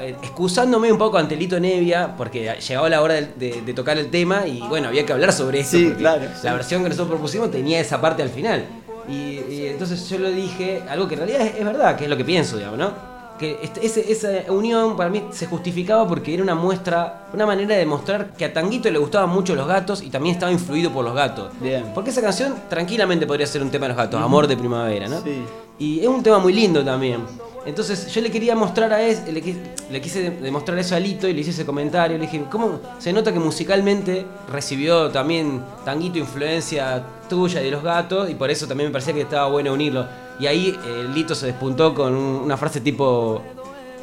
[0.00, 3.98] eh, excusándome un poco ante Lito Nevia, porque llegaba la hora de, de- de tocar
[3.98, 5.62] el tema y bueno, había que hablar sobre.
[5.62, 8.64] Sí, claro, La versión que nosotros propusimos tenía esa parte al final.
[9.06, 9.12] Y,
[9.52, 12.16] y entonces yo lo dije, algo que en realidad es, es verdad, que es lo
[12.16, 13.13] que pienso, digamos, ¿no?
[13.38, 17.74] Que este- ese- esa unión para mí se justificaba porque era una muestra, una manera
[17.74, 21.04] de demostrar que a Tanguito le gustaban mucho los gatos y también estaba influido por
[21.04, 21.50] los gatos.
[21.60, 21.84] Bien.
[21.94, 25.20] Porque esa canción tranquilamente podría ser un tema de los gatos, Amor de Primavera, ¿no?
[25.20, 25.42] Sí.
[25.80, 27.22] Y es un tema muy lindo también.
[27.66, 29.56] Entonces yo le quería mostrar a él, le, qui-
[29.90, 32.18] le quise demostrar eso a Lito y le hice ese comentario.
[32.18, 37.82] Le dije, ¿cómo se nota que musicalmente recibió también Tanguito influencia tuya y de los
[37.82, 38.28] gatos?
[38.28, 40.06] Y por eso también me parecía que estaba bueno unirlo.
[40.38, 43.40] Y ahí eh, Lito se despuntó con un- una frase tipo...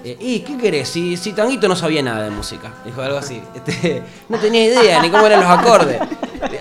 [0.04, 0.90] eh, ¿Y qué querés?
[0.90, 2.74] Si, si Tanguito no sabía nada de música.
[2.84, 3.40] Dijo algo así.
[3.54, 6.02] Este, no tenía idea ni cómo eran los acordes.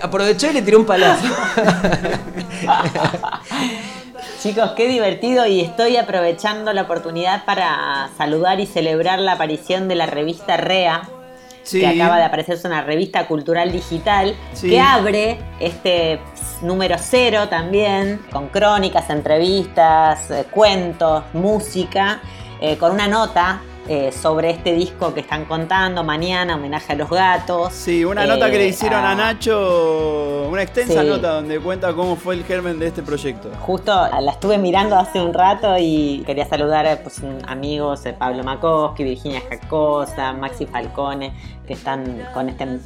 [0.03, 1.25] Aprovechó y le tiró un palazo.
[4.41, 9.95] Chicos, qué divertido y estoy aprovechando la oportunidad para saludar y celebrar la aparición de
[9.95, 11.03] la revista REA,
[11.63, 11.79] Sí.
[11.79, 14.69] que acaba de aparecerse una revista cultural digital, Sí.
[14.71, 16.19] que abre este
[16.63, 22.19] número cero también, con crónicas, entrevistas, eh, cuentos, música,
[22.61, 27.09] eh, con una nota eh, sobre este disco que están contando mañana, homenaje a los
[27.09, 27.73] gatos.
[27.73, 31.07] Sí, una nota que le Eh, hicieron a Nacho, una extensa Sí.
[31.07, 33.49] nota donde cuenta cómo fue el germen de este proyecto.
[33.61, 38.43] Justo la estuve mirando hace un rato y quería saludar a pues, amigos, eh, Pablo
[38.43, 41.33] Makoski, Virginia Jacosa, Maxi Falcone,
[41.67, 42.79] que están con este...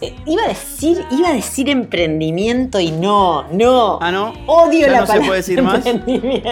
[0.00, 3.98] Eh, iba a decir, iba a decir emprendimiento y no, no.
[4.02, 4.34] Ah, ¿no?
[4.46, 5.86] Odio ¿Ya la no se palabra puede decir más?
[5.86, 6.50] emprendimiento.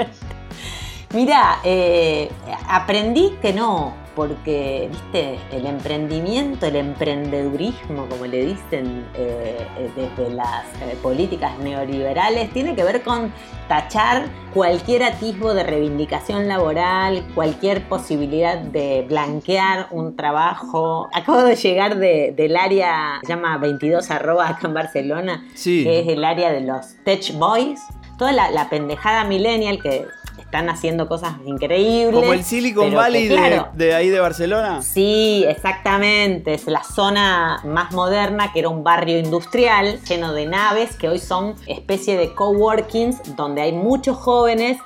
[1.15, 2.29] Mira, eh,
[2.69, 10.31] aprendí que no, porque, viste, el emprendimiento, el emprendedurismo, como le dicen eh, eh, desde
[10.35, 13.33] las eh, políticas neoliberales, tiene que ver con
[13.69, 21.09] tachar cualquier atisbo de reivindicación laboral, cualquier posibilidad de blanquear un trabajo.
[21.13, 25.83] Acabo de llegar de- del área, se llama 22 arroba acá en Barcelona, Sí.
[25.85, 27.81] que es el área de los Tech Boys.
[28.19, 30.07] Toda la, la pendejada millennial que
[30.45, 32.15] están haciendo cosas increíbles.
[32.21, 34.83] Como el Silicon que, Valley de- ahí de Barcelona.
[34.83, 36.55] Sí, exactamente.
[36.55, 41.19] Es la zona más moderna, que era un barrio industrial lleno de naves que hoy
[41.19, 44.79] son especie de coworkings donde hay muchos jóvenes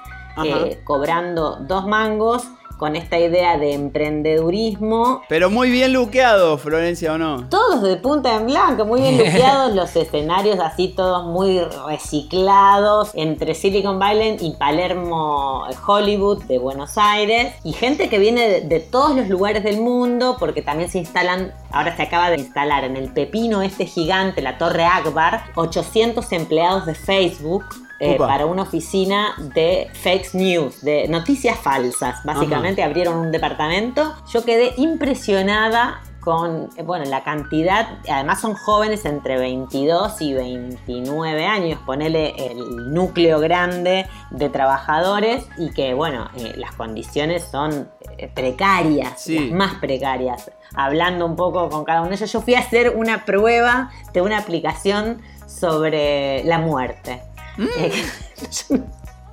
[0.45, 2.45] eh, cobrando dos mangos
[2.79, 5.23] con esta idea de emprendedurismo.
[5.29, 7.49] Pero muy bien luqueado, Florencia, ¿o no?
[7.49, 13.55] Todos de punta en blanco, muy bien luqueados, los escenarios así todos muy reciclados entre
[13.55, 17.55] Silicon Valley y Palermo, Hollywood de Buenos Aires.
[17.65, 21.53] Y gente que viene de, de todos los lugares del mundo, porque también se instalan,
[21.73, 26.87] ahora se acaba de instalar en el pepino este gigante, la Torre Akbar, 800 empleados
[26.87, 27.65] de Facebook
[28.01, 32.23] eh, para una oficina de fake news, de noticias falsas.
[32.25, 34.15] Básicamente abrieron un departamento.
[34.33, 41.47] Yo quedé impresionada con, eh, bueno, la cantidad, además son jóvenes entre 22 y 29
[41.47, 47.89] años, ponele el núcleo grande de trabajadores y que, bueno, eh, las condiciones son
[48.35, 49.49] precarias, Sí.
[49.49, 50.51] las más precarias.
[50.75, 54.23] Hablando un poco con cada uno de ellos, yo fui a hacer una prueba de
[54.23, 57.23] una aplicación sobre la muerte.
[57.59, 57.93] Eh,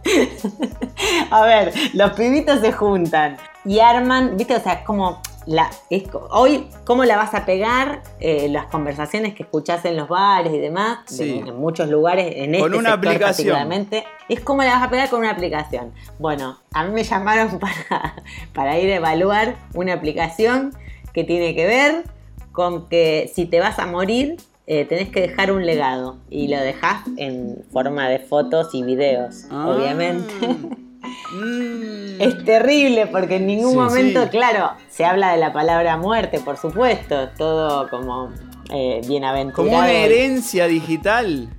[1.31, 6.67] a ver, los pibitos se juntan y arman, viste, o sea, como la, es hoy,
[6.85, 8.01] ¿cómo la vas a pegar?
[8.19, 12.51] Eh, las conversaciones que escuchás en los bares y demás, de- en muchos lugares, en
[12.59, 13.87] Con este una sector aplicación.
[14.29, 15.93] es cómo la vas a pegar con una aplicación.
[16.19, 18.15] Bueno, a mí me llamaron para,
[18.53, 20.73] para ir a evaluar una aplicación
[21.13, 22.03] que tiene que ver
[22.51, 24.37] con que si te vas a morir,
[24.67, 29.45] eh, tenés que dejar un legado y lo dejás en forma de fotos y videos,
[29.51, 29.67] Ah.
[29.69, 30.33] obviamente.
[30.47, 30.85] Mm.
[32.19, 34.29] Es terrible porque en ningún Sí, momento, sí.
[34.29, 38.31] claro, se habla de la palabra muerte, por supuesto, todo como
[38.71, 39.69] eh, bienaventurado.
[39.69, 41.49] Como una herencia digital.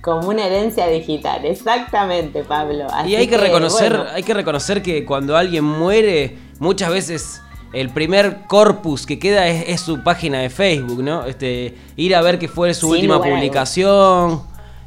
[0.00, 2.86] Como una herencia digital, exactamente, Pablo.
[2.92, 7.42] Así Y hay que reconocer, bueno, hay que reconocer que cuando alguien muere, muchas veces
[7.74, 11.24] el primer corpus que queda es, es su página de Facebook, ¿no?
[11.26, 14.42] Este, ir a ver qué fue su última publicación.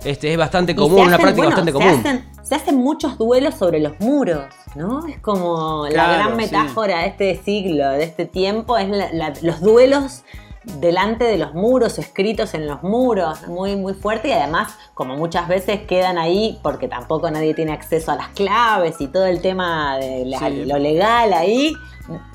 [0.05, 1.99] Este, es bastante común, una práctica bueno, bastante se común.
[1.99, 5.05] hacen- se hacen muchos duelos sobre los muros, ¿no?
[5.07, 6.35] Es como la gran sí.
[6.37, 10.23] metáfora de este siglo, de este tiempo, es la- la- los duelos
[10.79, 15.47] delante de los muros, escritos en los muros, muy, muy fuerte y además, como muchas
[15.47, 19.97] veces quedan ahí, porque tampoco nadie tiene acceso a las claves y todo el tema
[19.97, 20.65] de la- Sí.
[20.65, 21.73] lo legal ahí,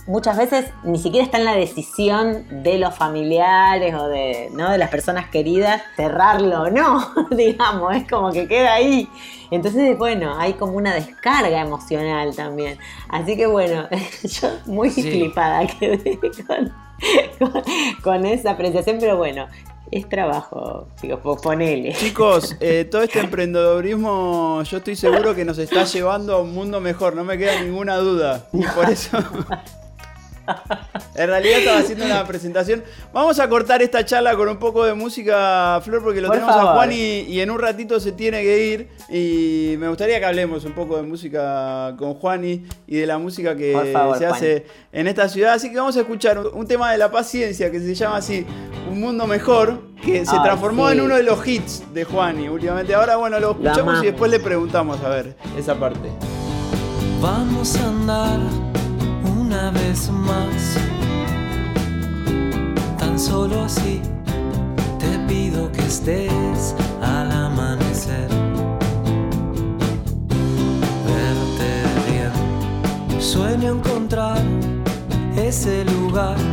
[0.07, 4.71] muchas veces ni siquiera está en la decisión de los familiares o de, ¿no?
[4.71, 9.09] de las personas queridas cerrarlo o no, digamos, es como que queda ahí.
[9.51, 12.79] Entonces, bueno, hay como una descarga emocional también.
[13.11, 13.87] Así que bueno,
[14.25, 15.03] yo muy Sí.
[15.03, 16.73] flipada quedé con,
[17.39, 17.53] con,
[18.03, 19.47] con esa apreciación, pero bueno,
[19.91, 21.93] es trabajo, chicos, po- ponele.
[21.95, 26.81] Chicos, eh, todo este emprendedorismo yo estoy seguro que nos está llevando a un mundo
[26.81, 28.47] mejor, no me queda ninguna duda.
[28.53, 29.19] Y por eso...
[31.15, 32.83] En realidad estaba haciendo una presentación.
[33.13, 36.57] Vamos a cortar esta charla con un poco de música, Flor, porque lo Por tenemos
[36.57, 36.73] a.
[36.73, 38.89] Juan y, y en un ratito se tiene que ir.
[39.11, 43.55] Y me gustaría que hablemos un poco de música con Juani y de la música
[43.55, 45.53] que favor, se hace en esta ciudad.
[45.53, 48.47] Así que vamos a escuchar un, un tema de la paciencia que se llama así,
[48.91, 50.95] Un Mundo Mejor, que se Ay, transformó sí.
[50.95, 52.95] en uno de los hits de Juani últimamente.
[52.95, 56.09] Ahora, bueno, lo escuchamos y después le preguntamos a ver esa parte.
[57.21, 58.41] Vamos a andar
[59.53, 60.79] una vez más.
[62.99, 64.01] Tan solo así
[64.99, 68.29] te pido que estés al amanecer.
[71.07, 71.71] Verte
[72.09, 73.21] bien.
[73.21, 74.43] Sueño encontrar
[75.37, 76.52] ese lugar.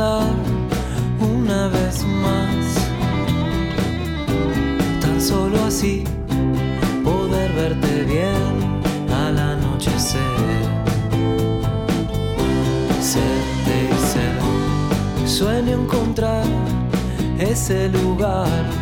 [0.00, 2.56] Una vez más
[5.02, 6.04] tan solo así
[7.04, 8.80] poder verte bien
[9.12, 10.62] al anochecer.
[13.02, 16.46] Serte y ser, sueño encontrar
[17.38, 18.79] ese lugar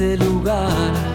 [0.00, 1.09] ese lugar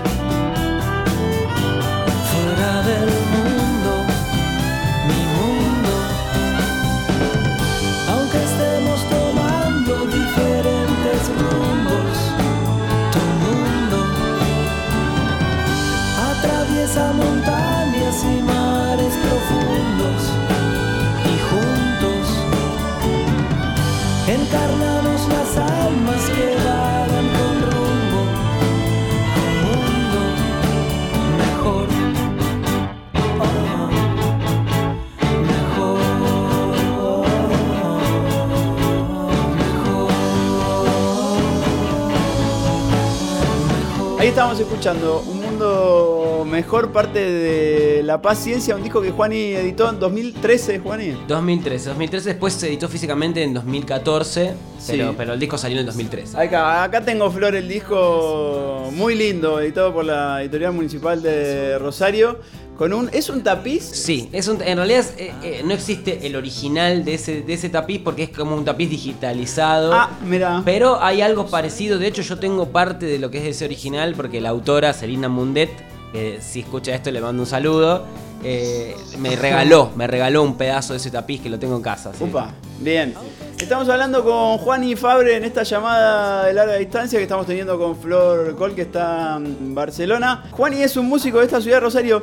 [44.36, 49.98] estábamos escuchando Un Mundo Mejor, parte de La Paciencia, un disco que Juani editó en
[49.98, 51.16] 2013, Juani.
[51.26, 51.88] 2013.
[51.90, 54.54] 2013 después se editó físicamente en 2014,
[54.88, 55.16] pero, Sí.
[55.18, 56.38] pero el disco salió en 2013.
[56.38, 62.38] Acá, acá tengo Flor el disco muy lindo, editado por la editorial municipal de Rosario.
[62.78, 63.10] Con un.
[63.14, 63.84] ¿Es un tapiz?
[63.84, 67.54] Sí, es un- en realidad es, eh, eh, no existe el original de ese, de
[67.54, 69.94] ese tapiz porque es como un tapiz digitalizado.
[69.94, 70.62] Ah, mira.
[70.66, 74.14] Pero hay algo parecido, de hecho yo tengo parte de lo que es ese original
[74.16, 75.70] porque la autora Selina Mundet,
[76.12, 78.04] que si escucha esto le mando un saludo,
[78.44, 82.12] eh, me regaló, me regaló un pedazo de ese tapiz que lo tengo en casa.
[82.18, 82.26] sí.
[82.26, 82.52] Upa,
[82.82, 83.14] bien.
[83.58, 87.80] Estamos hablando con Juan y Fabre en esta llamada de larga distancia que estamos teniendo
[87.80, 90.44] con Flor Col, que está en Barcelona.
[90.52, 92.22] Juani es un músico de esta ciudad, Rosario.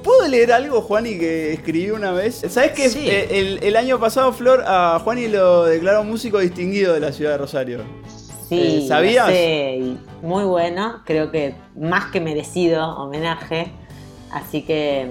[0.00, 2.42] ¿Te- ¿Puedo leer algo, Juani, que escribí una vez?
[2.48, 3.06] ¿Sabes que Sí.
[3.08, 7.32] eh, el, el año pasado, Flor, a Juani lo declaró músico distinguido de la ciudad
[7.32, 7.80] de Rosario?
[8.48, 9.30] Sí, Eh, ¿sabías?
[9.30, 13.70] y muy bueno, creo que más que merecido homenaje,
[14.32, 15.10] así que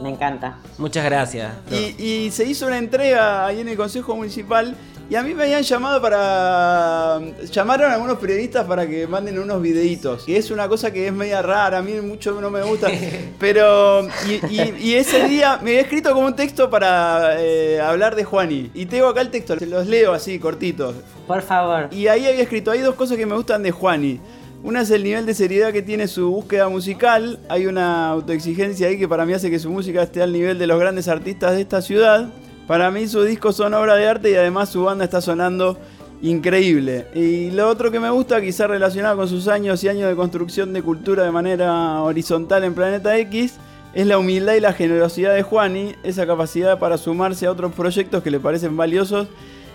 [0.00, 0.58] me encanta.
[0.78, 1.52] Muchas gracias.
[1.70, 4.74] Y, y se hizo una entrega ahí en el Consejo Municipal
[5.08, 7.20] y a mí me habían llamado para...
[7.50, 10.28] Llamaron a algunos periodistas para que manden unos videitos.
[10.28, 12.88] Y es una cosa que es media rara, a mí mucho no me gusta.
[13.40, 14.06] Pero...
[14.28, 18.22] Y, y- y ese día me había escrito como un texto para eh, hablar de
[18.24, 18.70] Juani.
[18.72, 20.94] Y tengo acá el texto, se los leo así, cortitos.
[21.26, 21.88] Por favor.
[21.92, 24.20] Y ahí había escrito, hay dos cosas que me gustan de Juani.
[24.62, 27.38] Una es el nivel de seriedad que tiene su búsqueda musical.
[27.48, 30.66] Hay una autoexigencia ahí que para mí hace que su música esté al nivel de
[30.66, 32.28] los grandes artistas de esta ciudad.
[32.66, 35.78] Para mí sus discos son obra de arte y además su banda está sonando
[36.20, 37.06] increíble.
[37.14, 40.74] Y lo otro que me gusta, quizá relacionado con sus años y años de construcción
[40.74, 43.54] de cultura de manera horizontal en Planeta X,
[43.94, 48.22] es la humildad y la generosidad de Juani, esa capacidad para sumarse a otros proyectos
[48.22, 49.26] que le parecen valiosos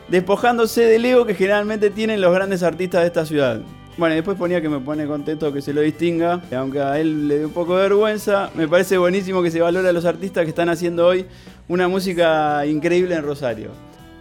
[0.10, 3.62] despojándose del ego que generalmente tienen los grandes artistas de esta ciudad.
[3.98, 7.00] Bueno, y después ponía que me pone contento que se lo distinga, y aunque a
[7.00, 10.04] él le dio un poco de vergüenza, me parece buenísimo que se valore a los
[10.06, 11.26] artistas que están haciendo hoy
[11.70, 13.70] una música increíble en Rosario.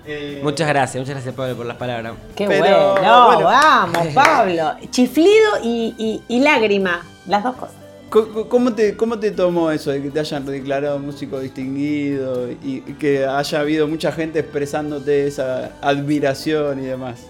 [0.07, 2.13] Eh, Muchas gracias, muchas gracias Pablo por las palabras.
[2.37, 2.61] Qué Pero,
[2.95, 3.45] bueno, bueno.
[3.47, 4.75] vamos, Pablo.
[4.91, 7.75] Chiflido y, y- y lágrima, las dos cosas.
[8.11, 12.49] Co- co- ¿Cómo te, ¿Cómo te tomó eso de que te hayan declarado músico distinguido
[12.63, 17.27] y que haya habido mucha gente expresándote esa admiración y demás?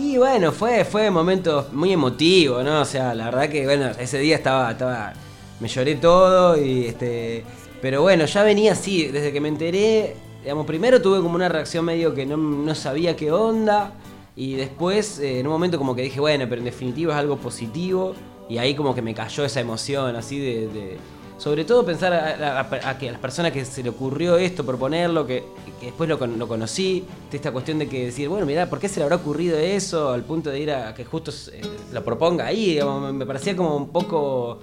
[0.00, 2.80] Y bueno, fue, fue momentos muy emotivos, ¿no?
[2.80, 5.12] O sea, la verdad que, bueno, ese día estaba, estaba,
[5.60, 7.44] me lloré todo y este,
[7.82, 11.84] pero bueno, ya venía así, desde que me enteré, digamos, primero tuve como una reacción
[11.84, 13.92] medio que no, no sabía qué onda
[14.36, 17.36] y después, eh, en un momento como que dije, bueno, pero en definitiva es algo
[17.36, 18.14] positivo
[18.48, 20.96] y ahí como que me cayó esa emoción así de-
[21.40, 25.42] sobre todo pensar a, que a las personas que se le ocurrió esto, proponerlo, que,
[25.80, 28.90] que después lo, lo conocí, de esta cuestión de que decir, bueno, mirá, ¿por qué
[28.90, 30.10] se le habrá ocurrido eso?
[30.10, 31.62] Al punto de ir a, que justo eh,
[31.92, 32.78] lo proponga ahí,
[33.14, 34.58] me parecía como un poco,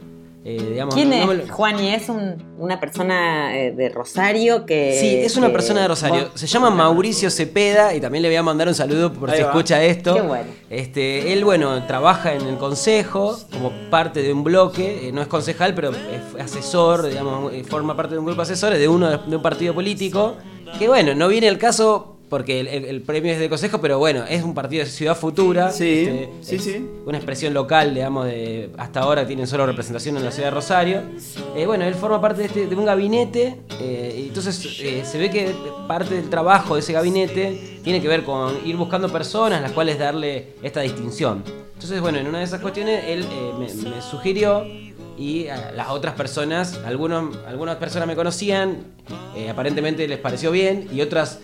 [0.50, 0.96] eh, digamos...
[0.96, 1.90] ¿Quién no es lo- Juani?
[1.94, 4.98] ¿Es un- una persona eh, de Rosario que...?
[5.00, 6.30] Sí, es una que- persona de Rosario.
[6.36, 9.44] Se llama Mauricio Cepeda y también le voy a mandar un saludo por Ahí si
[9.44, 9.50] va.
[9.50, 10.16] escucha esto.
[10.16, 10.46] Qué bueno.
[10.70, 15.28] Este, él, bueno, trabaja en el consejo como parte de un bloque, eh, no es
[15.28, 19.36] concejal, pero es asesor, digamos, forma parte de un grupo de asesores de uno de
[19.36, 20.36] un partido político.
[20.80, 24.00] Que bueno, no viene el caso porque el, el- el premio es de consejo, pero
[24.00, 25.72] bueno, es un partido de Ciudad Futura.
[25.72, 26.86] Sí, este, sí, es sí.
[27.06, 31.02] Una expresión local, digamos, de hasta ahora tienen solo representación en la ciudad de Rosario.
[31.56, 35.18] Eh, bueno, él forma parte de, este- de un gabinete, eh, y entonces eh, se
[35.18, 35.54] ve que
[35.88, 39.72] parte del trabajo de ese gabinete tiene que ver con ir buscando personas a las
[39.72, 41.44] cuales darle esta distinción.
[41.74, 44.66] Entonces, bueno, en una de esas cuestiones él eh, me, me sugirió
[45.18, 48.78] y a las otras personas, algunos, algunas personas me conocían,
[49.36, 51.40] eh, aparentemente les pareció bien y otras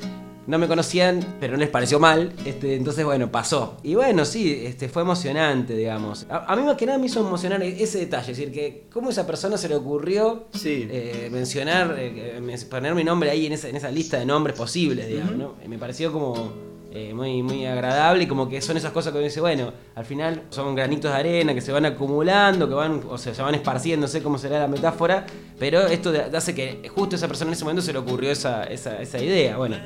[0.45, 2.33] no me conocían, pero no les pareció mal.
[2.45, 3.77] Este, entonces, bueno, pasó.
[3.83, 6.25] Y bueno, sí, este, fue emocionante, digamos.
[6.29, 8.83] A, a mí más que nada me hizo emocionar e- ese detalle, es decir, que
[8.91, 10.87] cómo esa persona se le ocurrió Sí.
[10.91, 14.57] eh, mencionar, eh, men- poner mi nombre ahí en esa, en esa lista de nombres
[14.57, 15.53] posibles, digamos, ¿no?
[15.67, 16.51] Me pareció como
[16.95, 20.05] eh, muy, muy agradable y como que son esas cosas que uno dice, bueno, al
[20.05, 23.55] final son granitos de arena que se van acumulando, que van, o sea, se van
[23.55, 25.25] esparciendo, no sé cómo será la metáfora,
[25.57, 28.65] pero esto hace que justo a esa persona en ese momento se le ocurrió esa,
[28.65, 29.57] esa, esa idea.
[29.57, 29.77] Bueno,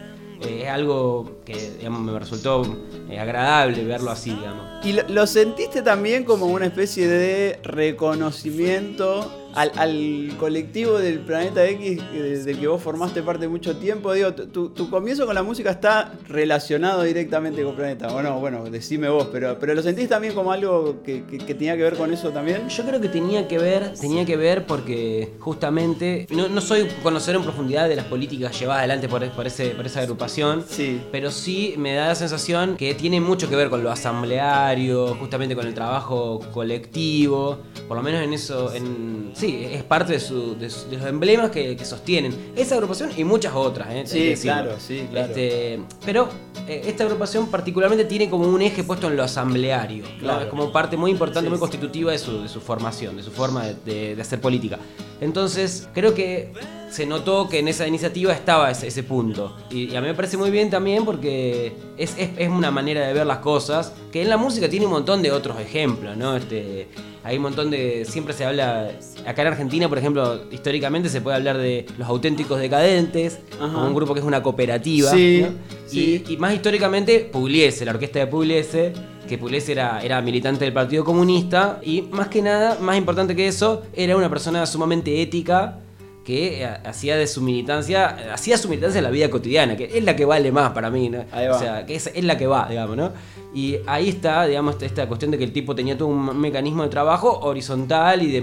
[0.42, 2.64] eh, es algo que digamos, me resultó
[3.10, 4.86] eh, agradable verlo así, digamos.
[4.86, 11.66] ¿Y lo, lo sentiste también como una especie de reconocimiento al, al colectivo del Planeta
[11.68, 14.14] X eh, del que vos formaste parte mucho tiempo?
[14.14, 18.08] Digo, tu, tu comienzo con la música está relacionado directamente con Planeta.
[18.10, 21.76] Bueno, bueno, decime vos, pero, pero ¿lo sentís también como algo que, que- que tenía
[21.76, 22.70] que ver con eso también?
[22.70, 27.38] Yo creo que tenía que ver, tenía que ver porque justamente no, no soy conocedor
[27.38, 31.02] en profundidad de las políticas llevadas adelante por, por ese, por esa agrupación, Sí.
[31.12, 35.56] pero sí me da la sensación que tiene mucho que ver con lo asambleario, justamente
[35.56, 40.56] con el trabajo colectivo, por lo menos en eso, en, sí, es parte de, su-
[40.58, 43.88] de su- de los emblemas que, que sostienen esa agrupación y muchas otras.
[43.92, 44.04] ¿eh?
[44.06, 45.28] Sí, claro, sí, claro.
[45.30, 46.30] Este, pero
[46.68, 50.04] eh, esta agrupación particularmente tiene como un eje puesto en lo asambleario,
[50.42, 53.32] es como parte muy importante, Sí, muy constitutiva de su, de su formación, de su
[53.32, 54.78] forma de, de- de hacer política.
[55.22, 56.52] Entonces, creo que
[56.90, 59.56] se notó que en esa iniciativa estaba ese, ese punto.
[59.70, 63.06] Y, y a mí me parece muy bien también porque es, es- es una manera
[63.06, 66.38] de ver las cosas, que en la música tiene un montón de otros ejemplos, ¿no?
[66.38, 66.88] Este,
[67.26, 68.06] hay un montón de...
[68.06, 68.90] Siempre se habla...
[69.26, 73.74] Acá en Argentina, por ejemplo, históricamente se puede hablar de los auténticos decadentes, Ajá.
[73.74, 75.12] como un grupo que es una cooperativa.
[75.12, 75.50] Sí, ¿no?
[75.88, 76.24] sí.
[76.26, 78.94] Y, y más históricamente, Pugliese, la orquesta de Pugliese,
[79.28, 83.48] que Pugliese era, era militante del Partido Comunista y más que nada, más importante que
[83.48, 85.80] eso, era una persona sumamente ética
[86.26, 90.04] que eh, hacía de su militancia, hacía su militancia en la vida cotidiana, que es
[90.04, 91.24] la que vale más para mí, ¿no?
[91.32, 91.56] Ahí va.
[91.56, 93.12] O sea, que es, es la que va, digamos, ¿no?
[93.54, 96.90] Y ahí está, digamos, esta- cuestión de que el tipo tenía todo un mecanismo de
[96.90, 98.36] trabajo horizontal y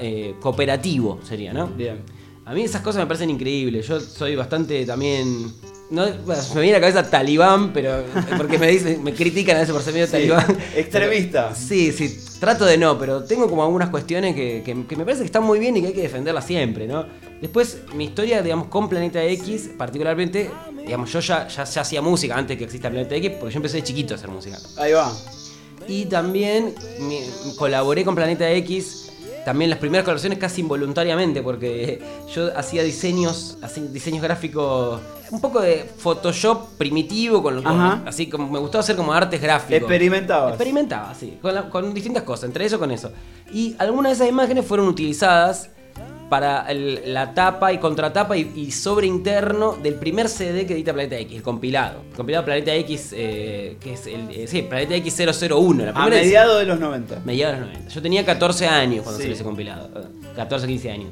[0.00, 1.68] eh, cooperativo, sería, ¿no?
[1.68, 2.00] Bien.
[2.44, 3.86] A mí esas cosas me parecen increíbles.
[3.88, 5.50] Yo soy bastante también.
[5.94, 8.04] No, bueno, me viene a la cabeza talibán, pero.
[8.36, 10.58] Porque me dicen, me critican a veces por ser medio Sí, talibán.
[10.74, 11.54] extremista.
[11.54, 15.20] Sí, sí, trato de no, pero tengo como algunas cuestiones que, que- que me parece
[15.22, 17.06] que están muy bien y que hay que defenderlas siempre, ¿no?
[17.40, 20.50] Después, mi historia, digamos, con Planeta X, particularmente,
[20.84, 23.76] digamos, yo ya, ya, ya hacía música antes que exista Planeta X, porque yo empecé
[23.78, 24.58] de chiquito a hacer música.
[24.78, 25.12] Ahí va.
[25.86, 26.74] Y también
[27.58, 29.10] colaboré con Planeta X,
[29.44, 32.00] también las primeras colaboraciones casi involuntariamente, porque
[32.34, 37.72] yo hacía diseños, así, diseños gráficos, un poco de Photoshop primitivo, con, con-
[38.06, 39.70] así como me gustaba hacer como artes gráficos.
[39.76, 40.54] Experimentabas.
[40.54, 43.10] Experimentaba, sí, con, la- con distintas cosas, entre eso con eso.
[43.52, 45.70] Y algunas de esas imágenes fueron utilizadas
[46.28, 50.92] para el- la tapa y contratapa y, y sobre interno del primer CD que edita
[50.92, 52.00] Planeta X, el compilado.
[52.10, 54.30] El compilado Planeta X, eh, que es el.
[54.30, 55.14] eh, sí, Planeta X
[55.48, 56.24] 001, la A primera edición.
[56.24, 57.20] mediados de los 90.
[57.24, 57.90] Mediados de los 90.
[57.94, 59.22] Yo tenía 14 años cuando Sí.
[59.24, 59.90] salió ese compilado.
[60.00, 61.08] eh, 14, 15 años.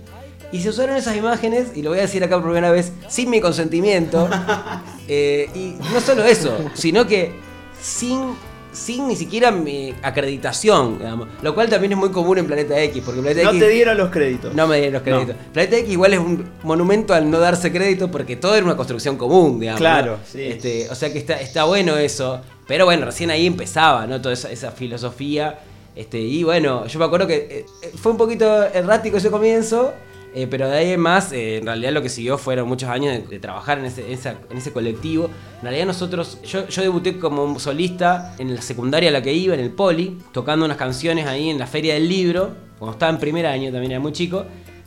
[0.51, 3.31] Y se usaron esas imágenes, y lo voy a decir acá por primera vez, sin
[3.31, 4.29] mi consentimiento.
[5.09, 7.33] eh, y no solo eso, sino que
[7.81, 8.35] sin,
[8.73, 11.29] sin ni siquiera mi acreditación, digamos.
[11.43, 13.61] Lo cual también es muy común en Planeta X, porque Planeta No X...
[13.61, 14.55] te dieron los créditos.
[14.55, 15.37] No me dieron los créditos.
[15.53, 19.17] Planeta X igual es un monumento al no darse crédito porque todo era una construcción
[19.17, 19.81] común, digamos.
[19.81, 20.19] Claro, ¿no?
[20.25, 20.43] sí.
[20.43, 22.41] Este, o sea que está, está bueno eso.
[22.67, 24.21] Pero bueno, recién ahí empezaba, ¿no?
[24.21, 25.59] Toda esa, esa filosofía.
[25.95, 29.93] Este, y bueno, yo me acuerdo que eh, fue un poquito errático ese comienzo.
[30.35, 33.13] Eh, pero de ahí en más, eh, en realidad lo que siguió fueron muchos años
[33.13, 35.27] de, de trabajar en ese, esa- en ese colectivo.
[35.59, 39.55] En realidad nosotros, yo, yo debuté como solista en la secundaria a la que iba,
[39.55, 43.19] en el Poli, tocando unas canciones ahí en la Feria del Libro, cuando estaba en
[43.19, 44.45] primer año, también era muy chico.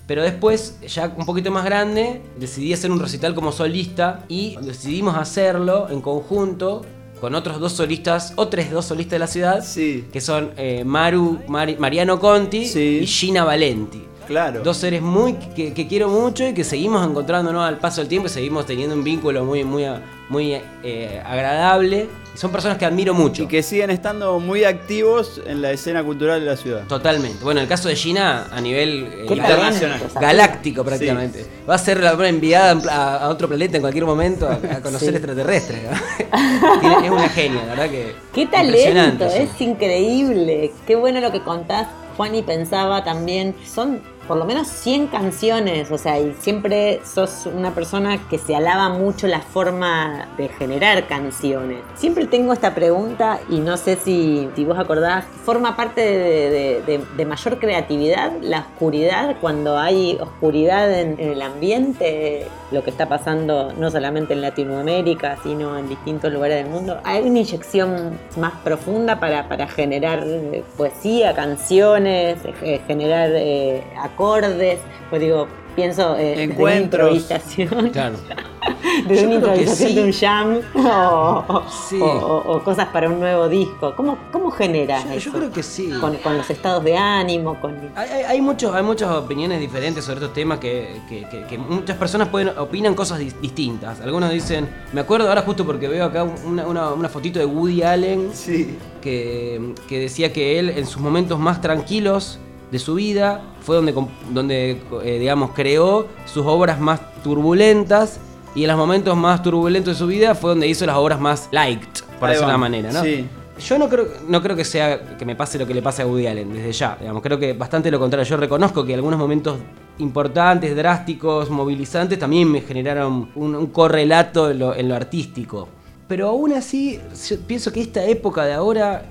[0.07, 5.15] Pero después, ya un poquito más grande, decidí hacer un recital como solista y decidimos
[5.17, 6.83] hacerlo en conjunto
[7.19, 10.05] con otros dos solistas, otros dos solistas de la ciudad, Sí.
[10.13, 12.99] que son eh, Maru, Mari- Mariano Conti Sí.
[13.01, 14.03] y Gina Valenti.
[14.27, 14.61] Claro.
[14.63, 18.27] Dos seres muy que, que quiero mucho y que seguimos encontrándonos al paso del tiempo
[18.27, 19.85] y seguimos teniendo un vínculo muy, muy,
[20.29, 22.07] muy eh, agradable.
[22.35, 23.43] Son personas que admiro mucho.
[23.43, 26.83] Y que siguen estando muy activos en la escena cultural de la ciudad.
[26.85, 27.41] Totalmente.
[27.41, 30.01] Bueno, el caso de Gina a nivel eh, internacional.
[30.19, 31.45] galáctico prácticamente.
[31.69, 34.81] Va a ser la primera enviada a, a otro planeta en cualquier momento a, a
[34.81, 35.15] conocer Sí.
[35.15, 35.79] extraterrestres.
[37.05, 38.15] es una genia, la verdad que.
[38.33, 40.71] Qué talento, es increíble.
[40.85, 41.87] Qué bueno lo que contás.
[42.17, 47.45] Juan y pensaba también, son por lo menos 100 canciones, o sea, y siempre sos
[47.45, 51.79] una persona que se alaba mucho la forma de generar canciones.
[51.95, 56.81] Siempre tengo esta pregunta y no sé si, si vos acordás, ¿forma parte de, de-
[56.85, 62.47] de- de mayor creatividad la oscuridad cuando hay oscuridad en, en el ambiente?
[62.71, 66.99] Lo que está pasando no solamente en Latinoamérica, sino en distintos lugares del mundo.
[67.03, 73.83] ¿Hay una inyección más profunda para, para generar eh, poesía, canciones, eh, generar eh,
[74.15, 74.79] acordes?
[75.09, 77.11] Pues digo, pienso eh, en Encuentros.
[77.15, 77.89] improvisación.
[77.91, 78.15] Claro.
[79.07, 79.95] de Yo una improvisación sí.
[79.95, 81.99] de un jam o, Sí.
[82.01, 83.93] o- o- o cosas para un nuevo disco.
[83.95, 85.31] ¿Cómo, cómo generas Yo, eso?
[85.31, 85.91] yo creo que sí.
[86.01, 87.75] Con, con los estados de ánimo, con...
[87.95, 91.57] Hay, hay- hay muchos, hay muchas opiniones diferentes sobre estos temas que, que- que- que
[91.57, 93.99] muchas personas pueden opinan cosas dis- distintas.
[94.01, 97.83] Algunos dicen, me acuerdo ahora justo porque veo acá una, una- una fotito de Woody
[97.83, 98.77] Allen Sí.
[99.01, 102.39] que, que decía que él en sus momentos más tranquilos
[102.71, 103.93] de su vida fue donde,
[104.31, 108.19] donde eh, digamos, creó sus obras más turbulentas
[108.55, 111.49] y en los momentos más turbulentos de su vida fue donde hizo las obras más
[111.51, 111.87] liked,
[112.19, 113.03] por decirlo de una manera, ¿no?
[113.03, 113.27] Sí.
[113.57, 116.05] Yo no creo, no creo que sea que me pase lo que le pase a
[116.05, 116.97] Woody Allen desde ya.
[116.99, 118.25] Digamos, creo que bastante lo contrario.
[118.25, 119.57] Yo reconozco que algunos momentos
[119.99, 125.69] importantes, drásticos, movilizantes, también me generaron un, un correlato en lo, en lo artístico.
[126.07, 126.99] Pero aún así,
[127.29, 129.05] yo pienso que esta época de ahora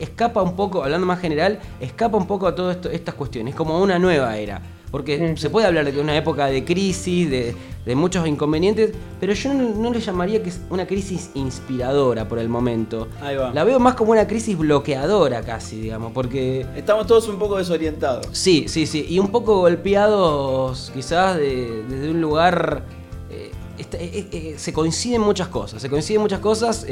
[0.00, 3.98] escapa un poco, hablando más general, escapa un poco a todas estas cuestiones, como una
[3.98, 4.60] nueva era.
[4.90, 7.54] Porque se puede hablar de una época de crisis, de,
[7.86, 8.90] de muchos inconvenientes,
[9.20, 13.06] pero yo no, no le llamaría que es una crisis inspiradora por el momento.
[13.22, 13.52] Ahí va.
[13.54, 16.66] La veo más como una crisis bloqueadora casi, digamos, porque...
[16.74, 18.26] Estamos todos un poco desorientados.
[18.32, 22.82] Sí, sí, sí, y un poco golpeados quizás de- desde un lugar...
[23.30, 26.84] eh, eh, eh, se coinciden muchas cosas, se coinciden muchas cosas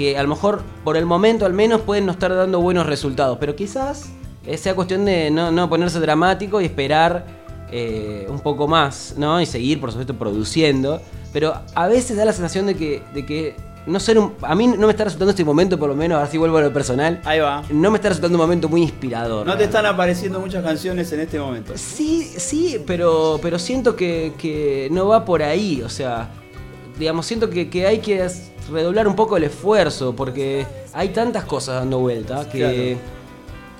[0.00, 3.36] que a lo mejor por el momento al menos pueden no estar dando buenos resultados,
[3.38, 4.06] pero quizás
[4.46, 7.26] eh, sea cuestión de no, no ponerse dramático y esperar
[7.70, 9.42] eh, un poco más, ¿no?
[9.42, 11.02] Y seguir, por supuesto, produciendo,
[11.34, 13.02] pero a veces da la sensación de que...
[13.12, 13.54] De que
[13.86, 16.30] no ser un, a mí no me está resultando este momento, por lo menos, ahora
[16.30, 17.20] sí vuelvo a lo personal.
[17.24, 17.62] Ahí va.
[17.70, 19.46] No me está resultando un momento muy inspirador.
[19.46, 21.72] No te están apareciendo muchas canciones en este momento.
[21.76, 25.82] Sí, sí, pero, pero siento que, que no va por ahí.
[25.82, 26.28] O sea,
[26.98, 28.22] digamos, siento que, que hay que
[28.70, 32.96] redoblar un poco el esfuerzo porque hay tantas cosas dando vuelta que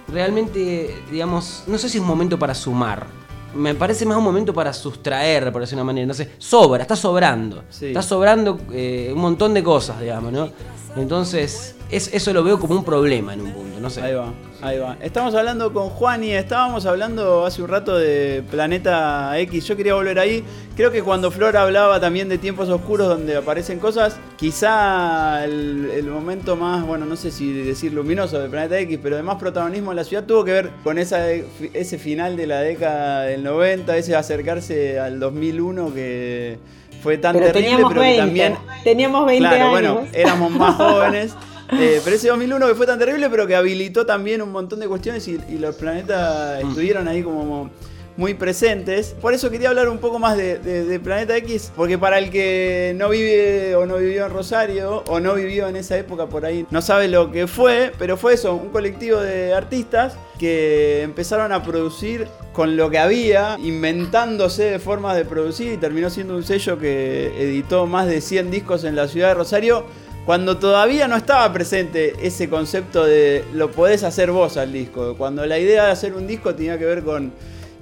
[0.08, 3.06] realmente, digamos, no sé si es un momento para sumar.
[3.54, 6.06] Me parece más un momento para sustraer, por decir una manera.
[6.06, 7.64] No sé, sobra, está sobrando.
[7.68, 7.86] Sí.
[7.86, 10.48] Está sobrando eh, un montón de cosas, digamos, ¿no?
[10.96, 14.02] Entonces, es- eso lo veo como un problema en un punto, no sé.
[14.02, 14.32] Ahí va,
[14.62, 14.96] ahí va.
[15.00, 19.66] Estamos hablando con Juan y estábamos hablando hace un rato de Planeta X.
[19.66, 20.44] Yo quería volver ahí.
[20.76, 26.06] Creo que cuando Flor hablaba también de tiempos oscuros donde aparecen cosas, quizá el, el
[26.06, 29.92] momento más, bueno, no sé si decir luminoso de Planeta X, pero de más protagonismo
[29.92, 33.96] en la ciudad tuvo que ver con esa, ese final de la década del 90,
[33.96, 36.58] ese acercarse al 2001 que
[37.02, 39.94] fue tan Pero terrible, pero que 20, también teníamos 20 claro, años.
[39.94, 41.34] bueno, éramos más jóvenes.
[41.72, 44.88] Eh, pero ese 2001 que fue tan terrible, pero que habilitó también un montón de
[44.88, 47.70] cuestiones y, y los planetas estuvieron ahí como
[48.16, 49.14] muy presentes.
[49.20, 52.28] Por eso quería hablar un poco más de, de- de Planeta X, porque para el
[52.30, 56.44] que no vive o no vivió en Rosario o no vivió en esa época por
[56.44, 61.52] ahí, no sabe lo que fue, pero fue eso, un colectivo de artistas que empezaron
[61.52, 66.78] a producir con lo que había, inventándose formas de producir y terminó siendo un sello
[66.78, 69.84] que editó más de 100 discos en la ciudad de Rosario
[70.26, 75.14] cuando todavía no estaba presente ese concepto de lo podés hacer vos al disco.
[75.16, 77.32] Cuando la idea de hacer un disco tenía que ver con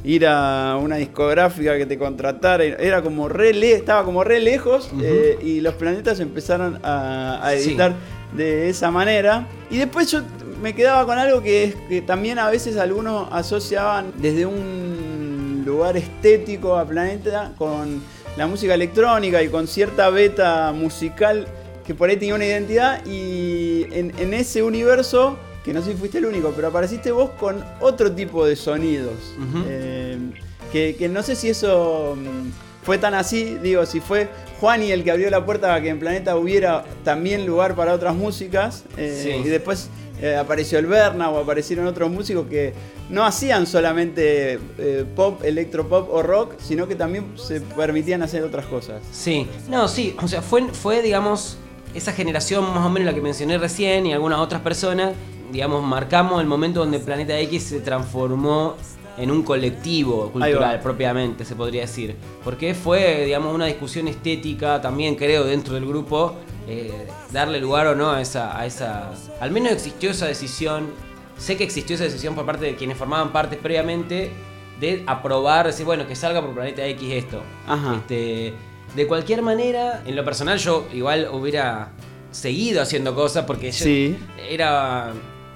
[0.04, 4.88] ir a una discográfica que te contratara, era como re le- estaba como re lejos
[5.02, 7.70] eh, y los planetas empezaron a, a Sí.
[7.70, 7.94] editar
[8.34, 9.46] de esa manera.
[9.70, 10.20] Y después yo
[10.62, 15.96] me quedaba con algo que, es, que también a veces algunos asociaban desde un lugar
[15.96, 18.00] estético a Planeta con
[18.36, 21.46] la música electrónica y con cierta beta musical
[21.88, 25.96] que por ahí tenía una identidad y en, en ese universo, que no sé si
[25.96, 29.14] fuiste el único, pero apareciste vos con otro tipo de sonidos.
[29.66, 30.18] Eh,
[30.70, 34.28] que, que no sé si eso mm, fue tan así, digo, si fue
[34.60, 38.14] Juani el que abrió la puerta a que en Planeta hubiera también lugar para otras
[38.14, 39.30] músicas, eh, Sí.
[39.30, 39.88] y después
[40.20, 42.74] eh, apareció el Berna o aparecieron otros músicos que
[43.08, 48.66] no hacían solamente eh, pop, electropop o rock, sino que también se permitían hacer otras
[48.66, 49.00] cosas.
[49.10, 51.56] Sí, no, sí, o sea, fue, fue, digamos,
[51.94, 55.14] esa generación más o menos la que mencioné recién y algunas otras personas,
[55.52, 58.76] digamos, marcamos el momento donde Planeta X se transformó
[59.16, 62.16] en un colectivo cultural propiamente, se podría decir.
[62.44, 66.34] Porque fue, digamos, una discusión estética también, creo, dentro del grupo,
[66.68, 69.10] eh, darle lugar o no a esa, a esa...
[69.40, 70.90] Al menos existió esa decisión,
[71.36, 74.30] sé que existió esa decisión por parte de quienes formaban parte previamente,
[74.78, 77.42] de aprobar, decir, bueno, que salga por Planeta X esto.
[77.66, 77.96] Ajá.
[77.96, 78.54] Este,
[78.96, 81.90] de cualquier manera, en lo personal yo igual hubiera
[82.30, 84.16] seguido haciendo cosas porque yo Sí.
[84.48, 85.12] era...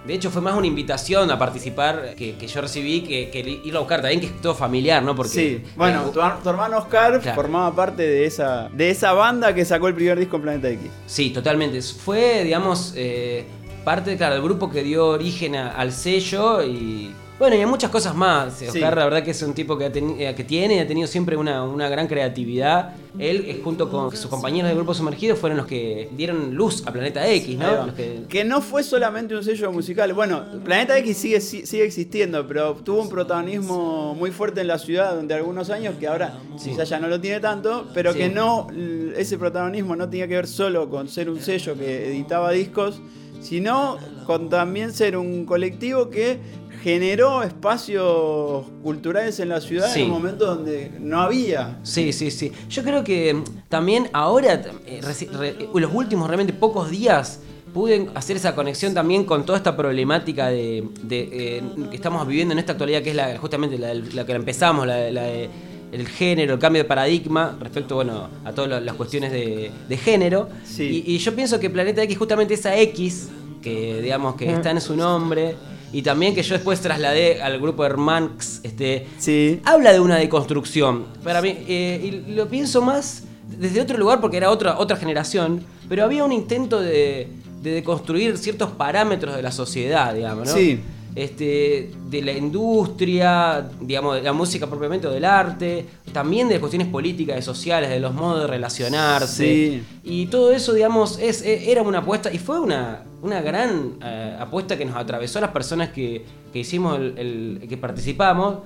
[0.07, 3.79] De hecho fue más una invitación a participar que, que yo recibí que, que irlo
[3.79, 5.15] a buscar también, que es todo familiar, ¿no?
[5.15, 7.37] Porque, Sí, bueno, tu, tu hermano Oscar Claro.
[7.37, 10.91] formaba parte de esa, de esa banda que sacó el primer disco en Planeta X.
[11.07, 11.81] Sí, totalmente.
[11.83, 13.45] Fue, digamos, eh,
[13.85, 17.91] parte, claro, del grupo que dio origen a- al sello y, Bueno, y hay muchas
[17.91, 18.53] cosas más.
[18.63, 18.79] Oscar, Sí.
[18.79, 21.37] la verdad que es un tipo que, ha eh, que tiene y ha tenido siempre
[21.37, 22.95] una, una gran creatividad.
[23.19, 26.93] Él, eh, junto con sus compañeros del grupo Sumergido, fueron los que dieron luz a
[26.93, 27.59] Planeta X.
[27.59, 27.87] ¿no?
[27.87, 30.13] Los que- Que no fue solamente un sello musical.
[30.13, 34.79] Bueno, Planeta X sigue, si- sigue existiendo, pero tuvo un protagonismo muy fuerte en la
[34.79, 38.19] ciudad durante algunos años, que ahora quizás ya no lo tiene tanto, pero Sí.
[38.21, 38.69] que no,
[39.17, 43.01] ese protagonismo no tenía que ver solo con ser un sello que editaba discos,
[43.41, 46.39] sino con también ser un colectivo que
[46.83, 50.01] generó espacios culturales en la ciudad Sí.
[50.01, 51.79] en un momento donde no había.
[51.83, 52.53] Sí, sí, sí.
[52.69, 54.55] Yo creo que mm, también ahora,
[54.87, 57.41] eh, eh, los últimos realmente pocos días,
[57.73, 62.53] pude hacer esa conexión también con toda esta problemática de, de, eh, que estamos viviendo
[62.53, 65.49] en esta actualidad, que es la, justamente la, la que empezamos, la, la de
[65.93, 69.97] el género, el cambio de paradigma respecto bueno, a todas la- las cuestiones de, de
[69.99, 70.49] género.
[70.65, 71.05] Sí.
[71.07, 73.29] Y, y yo pienso que Planeta X, justamente esa X,
[73.63, 75.55] que digamos que está en su nombre,
[75.93, 79.61] y también que yo después trasladé al grupo Hermanx, este, Sí.
[79.65, 81.05] habla de una deconstrucción.
[81.23, 83.25] Para mí, eh, y lo pienso más
[83.59, 87.29] desde otro lugar porque era otra, otra generación, pero había un intento de,
[87.63, 90.55] de deconstruir ciertos parámetros de la sociedad, digamos, ¿no?
[90.55, 90.81] Sí.
[91.15, 96.89] Este, de la industria, digamos, de la música propiamente o del arte, también de cuestiones
[96.89, 99.45] políticas y sociales, de los modos de relacionarse.
[99.45, 99.83] Sí.
[100.05, 104.37] Y todo eso, digamos, es, e- era una apuesta, y fue una, una gran eh,
[104.41, 108.59] apuesta que nos atravesó a las personas que, que hicimos, el, el- que participamos,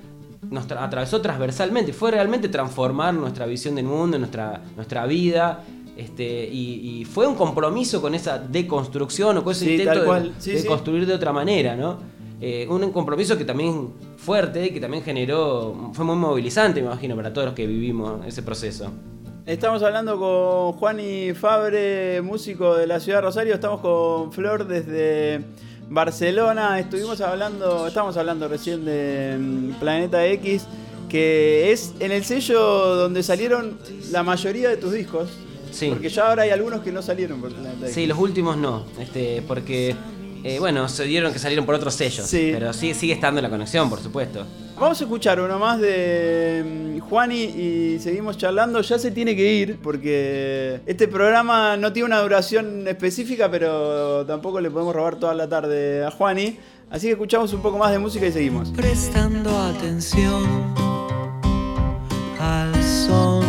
[0.49, 1.93] nos tra- atravesó transversalmente.
[1.93, 5.65] Fue realmente transformar nuestra visión del mundo, nuestra, nuestra vida.
[5.97, 10.31] Este, y, y fue un compromiso con esa deconstrucción o con ese Sí, intento de-
[10.39, 10.65] sí.
[10.67, 12.15] construir de otra manera, ¿no?
[12.41, 17.33] Eh, un compromiso que también fuerte, que también generó, fue muy movilizante, me imagino, para
[17.33, 18.93] todos los que vivimos ese proceso.
[19.47, 23.55] Estamos hablando con Juan y Fabre, músico de la ciudad de Rosario.
[23.55, 25.41] Estamos con Flor desde
[25.89, 26.81] Barcelona.
[26.81, 30.67] Estuvimos hablando, estamos hablando recién de mm, Planeta X,
[31.09, 32.59] que es en el sello
[32.97, 33.79] donde salieron
[34.11, 35.31] la mayoría de tus discos.
[35.71, 35.91] Sí.
[35.91, 37.95] Porque ya ahora hay algunos que no salieron por Planeta X.
[37.95, 39.95] Sí, los últimos no, este, porque,
[40.49, 42.51] eh, bueno, se dieron que salieron por otros sellos, Sí.
[42.53, 44.45] pero sí, sigue estando la conexión, por supuesto.
[44.79, 48.81] Vamos a escuchar uno más de mm, Juani y seguimos charlando.
[48.83, 54.61] Ya se tiene que ir porque este programa no tiene una duración específica, pero tampoco
[54.61, 56.59] le podemos robar toda la tarde a Juani.
[56.91, 58.71] Así que escuchamos un poco más de música y seguimos.
[58.71, 60.45] prestando atención
[62.39, 63.45] al son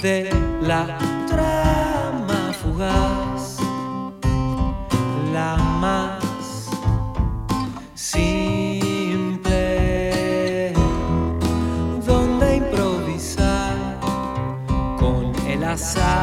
[0.00, 0.30] de
[0.62, 0.96] la
[1.28, 3.23] trama fugaz,
[5.34, 6.70] la más
[7.94, 9.52] simple,
[12.06, 13.98] donde improvisar
[15.00, 16.13] con el azar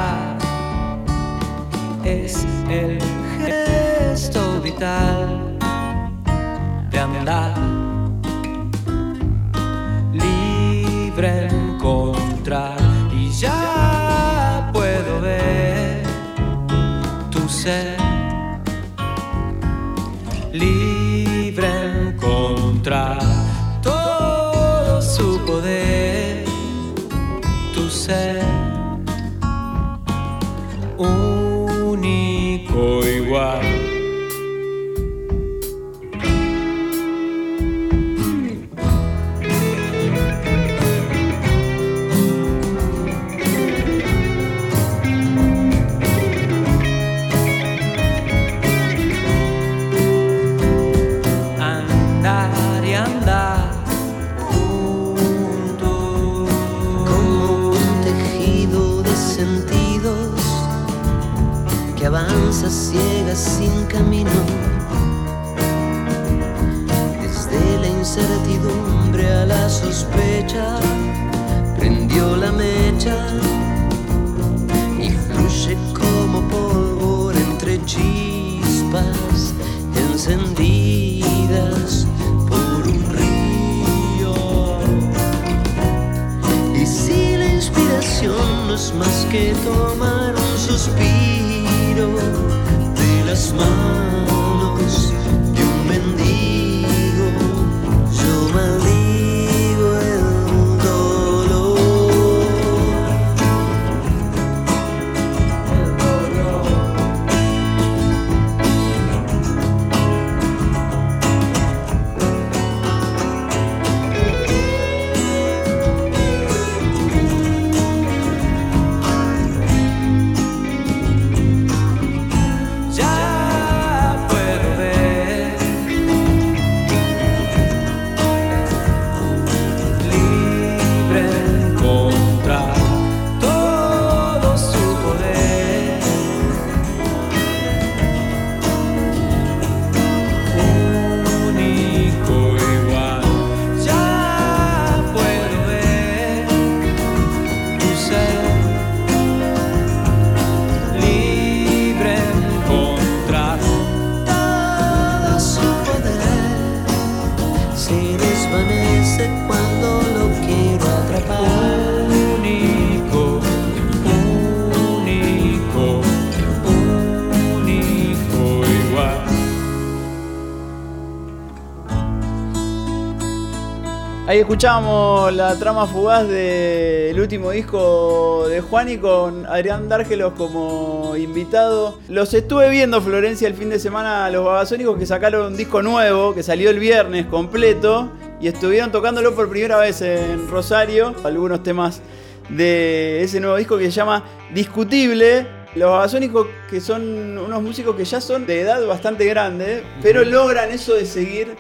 [174.52, 181.99] Ahí escuchábamos la trama fugaz del último disco de Juani con Adrián Dárgelos como invitado.
[182.10, 186.36] Los estuve viendo, Florencia, el fin de semana, los babasónicos que sacaron un disco nuevo
[186.36, 191.16] que salió el viernes completo y estuvieron tocándolo por primera vez en Rosario.
[191.24, 192.02] Algunos temas
[192.49, 194.22] de ese nuevo disco que se llama
[194.54, 195.47] Discutible.
[195.76, 200.72] Los babasónicos que son unos músicos que ya son de edad bastante grande, pero logran
[200.72, 201.56] eso de seguir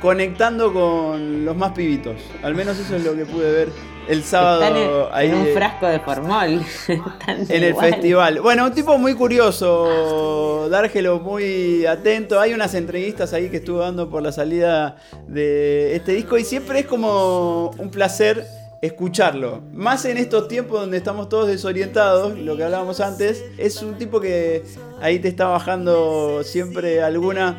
[0.00, 2.16] conectando con los más pibitos.
[2.42, 3.68] Al menos eso es lo que pude ver
[4.08, 6.60] el sábado Están en, ahí en un frasco de formol.
[6.88, 8.40] Están en el festival.
[8.40, 12.40] Bueno, un tipo muy curioso, Dárgelo muy atento.
[12.40, 14.96] Hay unas entrevistas ahí que estuvo dando por la salida
[15.28, 18.46] de este disco y siempre es como un placer
[18.80, 19.60] escucharlo.
[19.72, 24.20] Más en estos tiempos donde estamos todos desorientados, lo que hablábamos antes, es un tipo
[24.20, 24.64] que
[25.00, 27.58] ahí te está bajando siempre alguna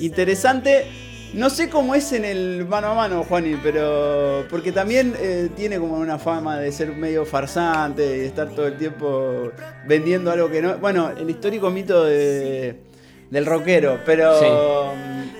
[0.00, 0.86] interesante.
[1.34, 4.44] No sé cómo es en el mano a mano, Juani, pero.
[4.50, 8.76] Porque también eh, tiene como una fama de ser medio farsante y estar todo el
[8.76, 9.50] tiempo
[9.86, 10.76] vendiendo algo que no.
[10.76, 12.76] Bueno, el histórico mito de,
[13.30, 14.92] del rockero, pero.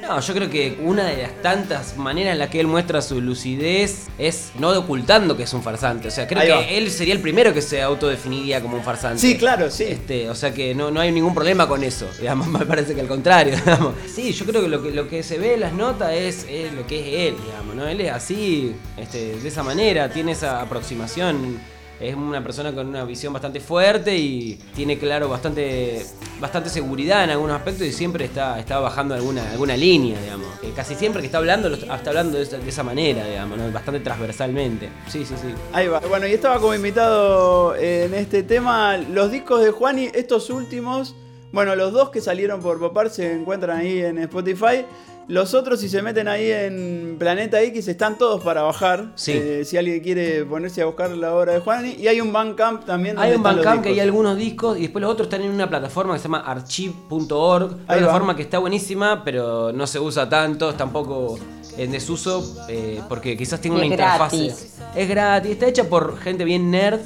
[0.03, 3.21] No, yo creo que una de las tantas maneras en las que él muestra su
[3.21, 6.09] lucidez es no ocultando que es un farsante.
[6.09, 6.63] O sea, creo Ahí que va.
[6.65, 9.21] él sería el primero que se autodefiniría como un farsante.
[9.21, 9.85] Sí, claro, sí.
[9.85, 12.09] Este, o sea que no, no hay ningún problema con eso.
[12.19, 13.55] Digamos, me parece que al contrario.
[13.65, 13.95] digamos.
[14.13, 16.73] Sí, yo creo que lo que, lo que se ve en las notas es, es
[16.73, 16.99] lo que
[17.29, 17.87] es él, digamos, ¿no?
[17.87, 21.61] Él es así, este, de esa manera, tiene esa aproximación.
[22.03, 26.05] Es una persona con una visión bastante fuerte y tiene claro bastante,
[26.41, 30.49] bastante seguridad en algunos aspectos y siempre está, está bajando alguna, alguna línea, digamos.
[30.65, 34.89] Eh, casi siempre que está hablando, está hablando de esa, manera, digamos, bastante transversalmente.
[35.07, 35.55] Sí, sí, sí.
[35.73, 36.01] Ahí va.
[36.01, 41.15] Bueno, y estaba como invitado en este tema los discos de Juani, estos últimos.
[41.53, 44.87] Bueno, los dos que salieron por Popar se encuentran ahí en Spotify.
[45.29, 49.13] Los otros, si se meten ahí en Planeta X, están todos para bajar.
[49.15, 49.33] Sí.
[49.33, 51.95] Eh, si alguien quiere ponerse a buscar la obra de Juani.
[51.99, 53.19] Y hay un Bandcamp también.
[53.19, 56.15] Hay un Bandcamp que hay algunos discos y después los otros están en una plataforma
[56.15, 57.65] que se llama archive.org.
[57.73, 61.39] Una plataforma que está buenísima, pero no se usa tanto, es tampoco
[61.77, 64.33] en desuso, eh, porque quizás tiene una es interfaz.
[64.33, 64.75] gratis.
[64.95, 67.01] Es gratis, está hecha por gente bien nerd.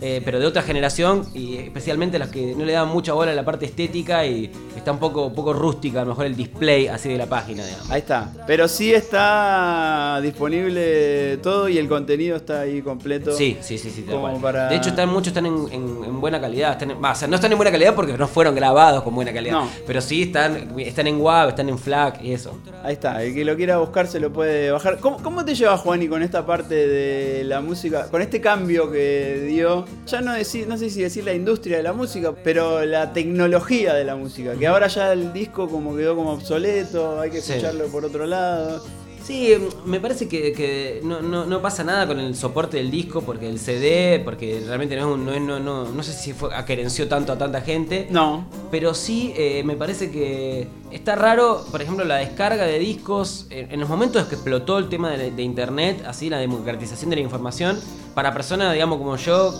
[0.00, 3.34] Eh, pero de otra generación y especialmente los que no le dan mucha bola a
[3.34, 7.08] la parte estética y está un poco, poco rústica a lo mejor el display así
[7.08, 7.90] de la página digamos.
[7.90, 8.32] Ahí está.
[8.46, 13.32] Pero sí está disponible todo y el contenido está ahí completo.
[13.36, 14.02] Sí, sí, sí, sí.
[14.02, 16.72] Como para- De hecho, están, muchos están en, en- en buena calidad.
[16.72, 19.32] Están en- o sea, no están en buena calidad porque no fueron grabados con buena
[19.32, 19.52] calidad.
[19.52, 19.68] No.
[19.86, 22.58] Pero sí están, están en WAV, están en FLAC y eso.
[22.82, 24.98] Ahí está, el que lo quiera buscar se lo puede bajar.
[24.98, 29.44] ¿Cómo, cómo te llevas, Juani, con esta parte de la música, con este cambio que
[29.48, 29.75] dio?
[30.06, 33.92] Ya no decir, no sé si decir la industria de la música, pero la tecnología
[33.94, 34.54] de la música.
[34.54, 37.52] Que ahora ya el disco como quedó como obsoleto, hay que Sí.
[37.52, 38.82] escucharlo por otro lado.
[39.26, 39.52] Sí,
[39.84, 43.48] me parece que, que no, no- no pasa nada con el soporte del disco, porque
[43.48, 46.54] el CD, porque realmente no es un, no, es- no, no, no sé si fue
[46.54, 48.06] aquerenció tanto a tanta gente.
[48.08, 48.46] No.
[48.70, 53.46] Pero sí, eh, me parece que está raro, por ejemplo, la descarga de discos.
[53.50, 57.16] En, en los momentos que explotó el tema de, de internet, así la democratización de
[57.16, 57.80] la información,
[58.14, 59.52] para personas, digamos, como yo,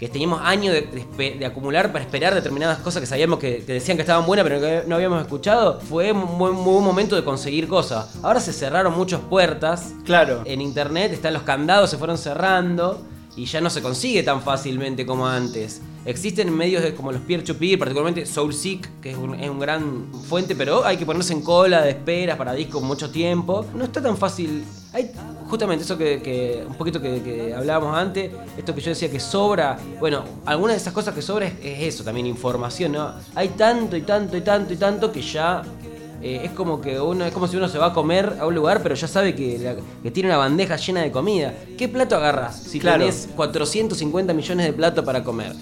[0.00, 3.62] que teníamos años de, de espe- de acumular para esperar determinadas cosas que sabíamos que,
[3.64, 6.84] que decían que estaban buenas, pero que no habíamos escuchado, fue un buen, muy buen
[6.84, 8.16] momento de conseguir cosas.
[8.22, 9.92] Ahora se cerraron muchas puertas.
[10.04, 10.40] Claro.
[10.46, 13.02] En internet están los candados, se fueron cerrando
[13.36, 15.80] y ya no se consigue tan fácilmente como antes.
[16.04, 21.04] Existen medios como los peer-to-peer, particularmente SoulSeek, que es un, gran fuente, pero hay que
[21.04, 23.66] ponerse en cola de espera para discos mucho tiempo.
[23.74, 24.64] No está tan fácil.
[24.92, 25.10] Hay
[25.48, 29.78] justamente eso que, un poquito que, hablábamos antes, esto que yo decía que sobra.
[30.00, 33.12] Bueno, algunas de esas cosas que sobra es, es eso, también información, ¿no?
[33.34, 35.62] Hay tanto y tanto y tanto y tanto que ya
[36.22, 38.54] eh, es como que uno es como si uno se va a comer a un
[38.54, 41.54] lugar, pero ya sabe que, la- que tiene una bandeja llena de comida.
[41.78, 42.98] ¿Qué plato agarras si Claro.
[43.00, 45.52] tenés 450 millones de platos para comer?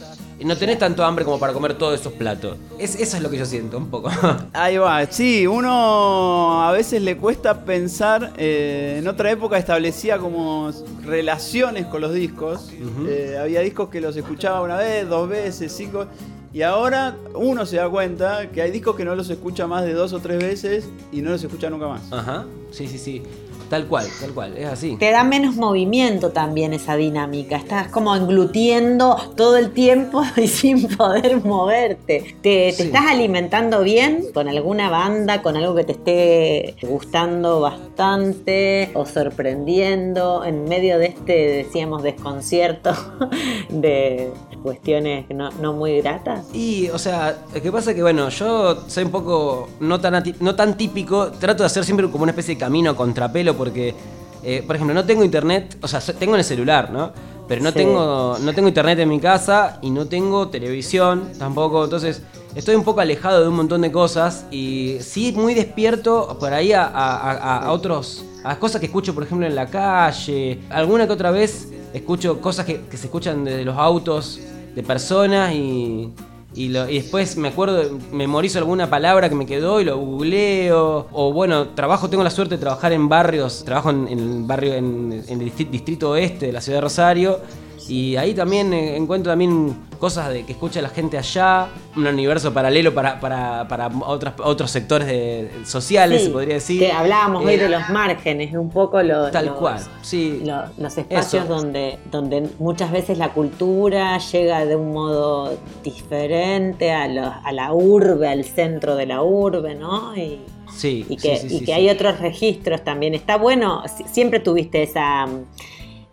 [0.40, 2.56] Y no tenés tanto hambre como para comer todos esos platos.
[2.78, 4.08] Es, eso es lo que yo siento, un poco.
[4.52, 10.70] Ahí va, sí, uno a veces le cuesta pensar, eh, en otra época establecía como
[11.04, 12.70] relaciones con los discos,
[13.08, 16.06] Eh, había discos que los escuchaba una vez, dos veces, cinco,
[16.52, 19.92] y ahora uno se da cuenta que hay discos que no los escucha más de
[19.92, 22.12] dos o tres veces y no los escucha nunca más.
[22.12, 23.22] Ajá, sí, sí, sí.
[23.68, 24.96] Tal cual, tal cual, es así.
[24.96, 27.56] Te da menos movimiento también esa dinámica.
[27.56, 32.34] Estás como englutiendo todo el tiempo y sin poder moverte.
[32.40, 32.82] ¿Te, te Sí.
[32.84, 40.44] estás alimentando bien con alguna banda, con algo que te esté gustando bastante o sorprendiendo
[40.46, 41.32] en medio de este,
[41.64, 42.92] decíamos, desconcierto
[43.68, 46.46] de cuestiones no, no muy gratas?
[46.52, 50.22] Y, o sea, lo que pasa es que, bueno, yo soy un poco no tan,
[50.40, 53.94] no tan típico, trato de hacer siempre como una especie de camino contrapelo porque
[54.44, 57.10] Eh, por ejemplo, no tengo internet, o sea, tengo en el celular, ¿no?
[57.48, 57.74] Pero no, Sí.
[57.78, 61.82] tengo, no tengo internet en mi casa y no tengo televisión tampoco.
[61.82, 62.22] Entonces,
[62.54, 66.72] estoy un poco alejado de un montón de cosas y sí muy despierto por ahí
[66.72, 70.60] a, a- a- a otros, a cosas que escucho, por ejemplo, en la calle.
[70.70, 74.40] Alguna que otra vez escucho cosas que, que se escuchan desde los autos
[74.74, 76.10] de personas y,
[76.54, 81.08] y, lo- y después me acuerdo, memorizo alguna palabra que me quedó y lo googleo.
[81.12, 85.24] O bueno, trabajo, tengo la suerte de trabajar en barrios, trabajo en, el barrio, en,
[85.28, 87.38] en el distri- distrito oeste de la ciudad de Rosario.
[87.88, 92.52] Y ahí también eh, encuentro también cosas de que escucha la gente allá, un universo
[92.52, 96.78] paralelo para, para, para otras, otros sectores de- sociales, Sí, se podría decir.
[96.80, 100.40] Que hablábamos hoy Eh, de los márgenes, un poco los, Tal los- cual, sí.
[100.44, 101.52] lo- los espacios Eso.
[101.54, 107.72] donde, donde muchas veces la cultura llega de un modo diferente a, los- a la
[107.72, 110.14] urbe, al centro de la urbe, ¿no?
[110.16, 113.14] Y, Sí, y que, sí, sí, y que hay otros registros también.
[113.14, 115.26] Está bueno, si- siempre tuviste esa,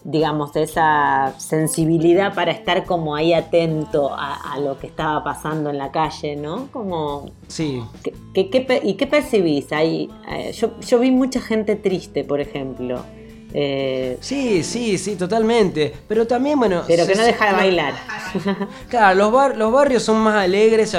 [0.08, 5.80] digamos, esa sensibilidad para estar como ahí atento a, a lo que estaba pasando en
[5.80, 6.68] la calle, ¿no?
[6.72, 7.82] Como, Sí,
[8.34, 10.08] ¿qué, qué- ¿Y qué percibís ahí?
[10.30, 13.04] Eh, yo, yo vi mucha gente triste, por ejemplo.
[13.58, 15.92] Eh, sí, sí, sí, totalmente.
[16.08, 16.84] Pero también, bueno.
[16.86, 17.94] pero que no deja de bailar.
[18.90, 20.96] Claro, los, bar- los barrios son más alegres,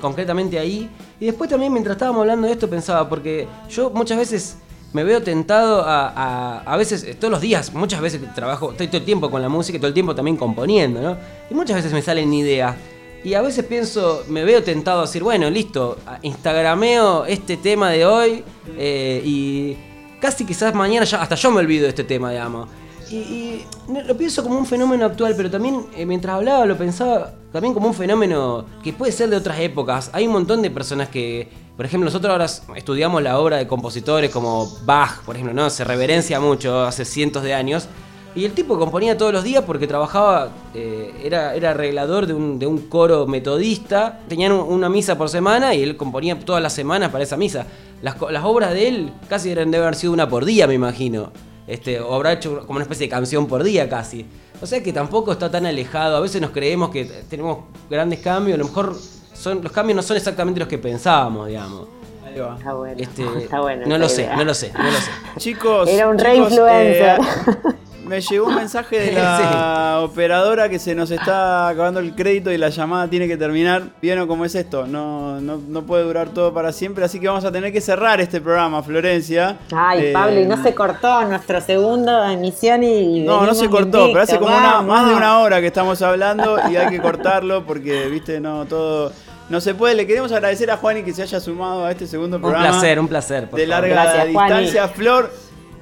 [0.00, 0.90] concretamente ahí.
[1.20, 4.56] Y después también, mientras estábamos hablando de esto, pensaba, porque yo muchas veces
[4.92, 8.88] me veo tentado a, a, a veces, eh, todos los días, muchas veces trabajo, estoy
[8.88, 11.16] todo el tiempo con la música y todo el tiempo también componiendo, ¿no?
[11.50, 12.76] Y muchas veces me salen ideas.
[13.22, 18.06] Y a veces pienso, me veo tentado a decir, bueno, listo, instagrameo este tema de
[18.06, 18.42] hoy
[18.78, 19.76] eh, y
[20.20, 22.68] casi quizás mañana ya, hasta yo me olvido de este tema, digamos.
[23.10, 23.66] Y, y
[24.06, 27.88] lo pienso como un fenómeno actual, pero también eh, mientras hablaba lo pensaba también como
[27.88, 30.10] un fenómeno que puede ser de otras épocas.
[30.12, 31.48] Hay un montón de personas que,
[31.80, 32.44] por ejemplo, nosotros ahora
[32.78, 35.70] estudiamos la obra de compositores como Bach, por ejemplo, ¿no?
[35.70, 37.88] Se reverencia mucho hace cientos de años.
[38.34, 42.58] Y el tipo componía todos los días porque trabajaba, eh, era, era arreglador de un,
[42.58, 44.20] de un coro metodista.
[44.28, 47.64] Tenían un- una misa por semana y él componía todas las semanas para esa misa.
[48.02, 51.32] Las, obras de él casi eran de haber sido una por día, me imagino.
[51.66, 54.26] Este, o habrá hecho como una especie de canción por día casi.
[54.60, 56.14] O sea que tampoco está tan alejado.
[56.18, 58.56] A veces nos creemos que tenemos grandes cambios.
[58.56, 58.94] A lo mejor
[59.40, 61.88] son, los cambios no son exactamente los que pensábamos, digamos.
[62.26, 62.56] Ahí va.
[62.58, 62.94] Está bueno.
[62.98, 63.86] Este, está bueno.
[63.86, 65.10] no lo sé, no lo sé, no lo sé.
[65.38, 67.18] Chicos, Era un re chicos, influencer.
[67.20, 67.74] eh,
[68.06, 72.58] me llegó un mensaje de la operadora que se nos está acabando el crédito y
[72.58, 73.82] la llamada tiene que terminar.
[74.02, 74.84] ¿Vieron cómo es esto?
[74.86, 78.20] No, no, no puede durar todo para siempre, así que vamos a tener que cerrar
[78.20, 79.58] este programa, Florencia.
[79.72, 83.20] Ay, Eh, Pablo, y no se cortó nuestro segundo emisión y.
[83.20, 86.58] No, no se cortó, pero hace como una, más de una hora que estamos hablando
[86.68, 89.12] y hay que cortarlo porque, viste, no, todo...
[89.50, 92.36] No se puede, le queremos agradecer a Juani que se haya sumado a este segundo
[92.36, 92.68] Un programa.
[92.70, 93.50] placer, un placer.
[93.50, 93.88] por de favor.
[93.88, 94.54] larga Gracias, Juani.
[94.54, 94.88] distancia.
[94.88, 95.30] Flor,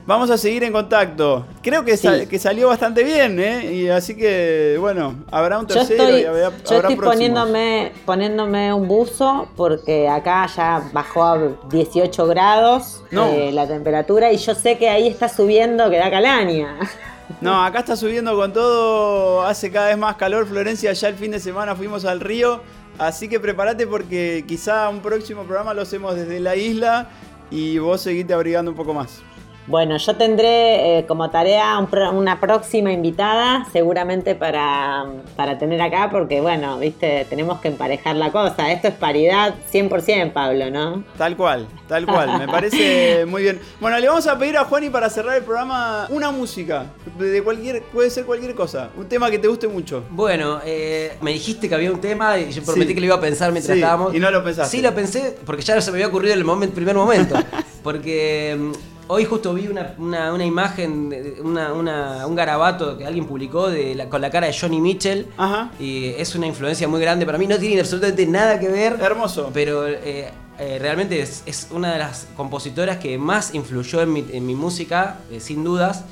[0.07, 1.45] vamos a seguir en contacto.
[1.63, 2.09] Creo que, Sí.
[2.31, 3.71] que salió bastante bien, ¿eh?
[3.71, 7.93] Y así que, bueno, habrá un Yo tercero estoy, y habrá, yo habrá estoy poniéndome,
[8.07, 11.39] poniéndome un buzo porque acá ya bajó a
[11.71, 13.27] 18 grados No.
[13.27, 16.79] eh, la temperatura y yo sé que ahí está subiendo que da calaña.
[17.43, 20.47] No, acá está subiendo con todo, hace cada vez más calor.
[20.47, 22.63] Florencia, ya el fin de semana fuimos al río,
[22.99, 27.09] así que prepárate porque quizá un próximo programa lo hacemos desde la isla
[27.51, 29.23] y vos seguite abrigando un poco más.
[29.69, 31.89] Bueno, yo tendré eh, como tarea un
[32.19, 35.05] una próxima invitada, seguramente para,
[35.37, 38.73] para tener acá, porque bueno, viste, tenemos que emparejar la cosa.
[38.73, 41.05] Esto es paridad 100%, Pablo, ¿no?
[41.19, 43.61] Tal cual, tal cual, me parece muy bien.
[43.81, 46.87] Bueno, le vamos a pedir a Juani para cerrar el programa una música,
[47.19, 50.05] de cualquier, puede ser cualquier cosa, un tema que te guste mucho.
[50.11, 52.95] Bueno, eh, me dijiste que había un tema y yo prometí Sí.
[52.95, 54.15] que lo iba a pensar mientras Sí, estábamos.
[54.15, 54.77] y no lo pensaste.
[54.77, 57.35] Sí, lo pensé porque ya se me había ocurrido en el momento, primer momento.
[57.83, 58.73] Porque mm,
[59.09, 63.69] hoy justo vi una, una- una imagen, de- una, una- un garabato que alguien publicó
[63.69, 65.27] de la- con la cara de Johnny Mitchell.
[65.37, 65.73] Ajá.
[65.81, 67.47] Y es una influencia muy grande para mí.
[67.47, 68.99] No tiene absolutamente nada que ver.
[69.01, 69.51] Hermoso.
[69.53, 70.29] Pero eh,
[70.59, 74.55] eh, realmente es, es una de las compositoras que más influyó en mi, en mi
[74.55, 76.05] música, eh, sin dudas.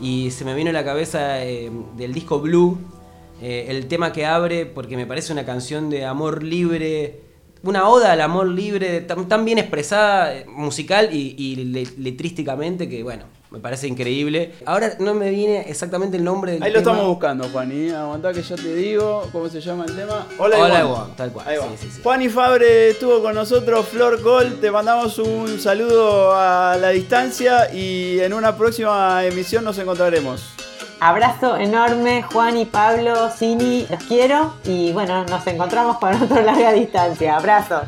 [0.00, 2.76] Y se me vino a la cabeza del disco Blue,
[3.40, 7.20] el tema que abre, porque me parece una canción de amor libre,
[7.62, 12.88] una oda al amor libre, tan, tan bien expresada, eh, musical y, y le- letrísticamente,
[12.88, 14.52] que bueno, me parece increíble.
[14.64, 16.92] Ahora no me viene exactamente el nombre del Ahí lo tema.
[16.92, 17.90] estamos buscando, Juani.
[17.90, 20.26] Aguantá que yo te digo cómo se llama el tema.
[20.38, 20.80] Hola, Hola, Ivonne.
[20.94, 22.00] Ivonne, tal cual, sí, sí, sí.
[22.02, 24.58] Juani Fabre estuvo con nosotros, Flor Col.
[24.60, 30.42] Te mandamos un saludo a la distancia y en una próxima emisión nos encontraremos.
[31.04, 36.72] Abrazo enorme, Juan y Pablo, Cini, los quiero y bueno, nos encontramos para otro larga
[36.72, 37.38] distancia.
[37.38, 37.82] Abrazo.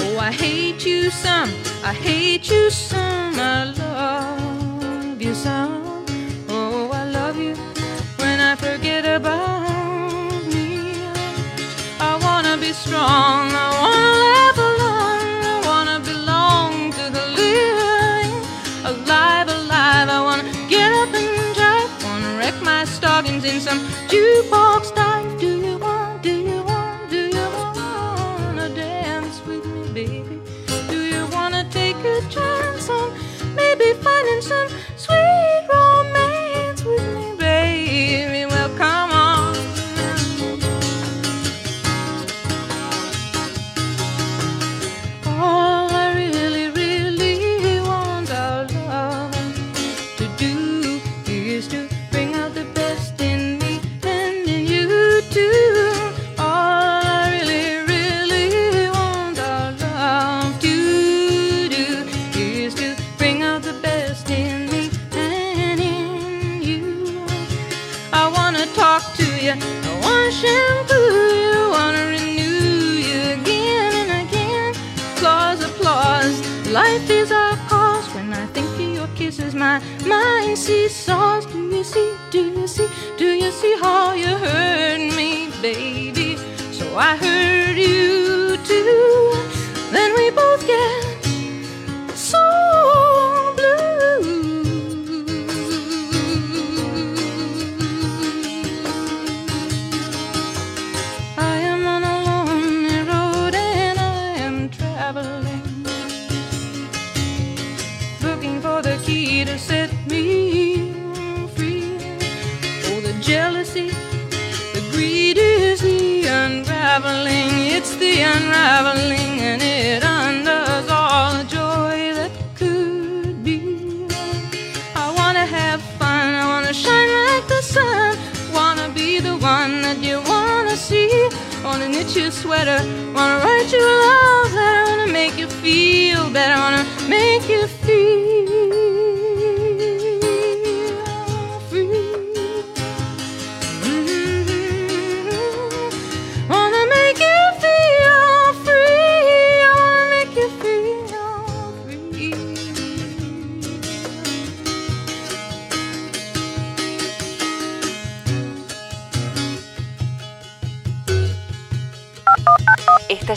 [0.00, 1.52] Oh, I hate you some,
[1.84, 6.04] I hate you some, I love you some.
[6.48, 7.54] Oh, I love you
[8.18, 9.73] when I forget about
[12.74, 13.52] strong.
[13.52, 15.30] I wanna live alone.
[15.52, 18.32] I wanna belong to the living.
[18.90, 20.08] Alive, alive.
[20.16, 21.90] I wanna get up and drive.
[22.04, 23.80] Wanna wreck my stockings in some
[24.10, 25.23] jukebox dive.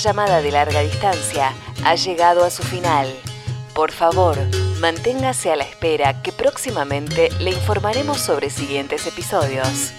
[0.08, 1.52] llamada de larga distancia
[1.84, 3.14] ha llegado a su final.
[3.76, 4.38] Por favor,
[4.80, 9.92] manténgase a la espera que próximamente le informaremos sobre siguientes episodios.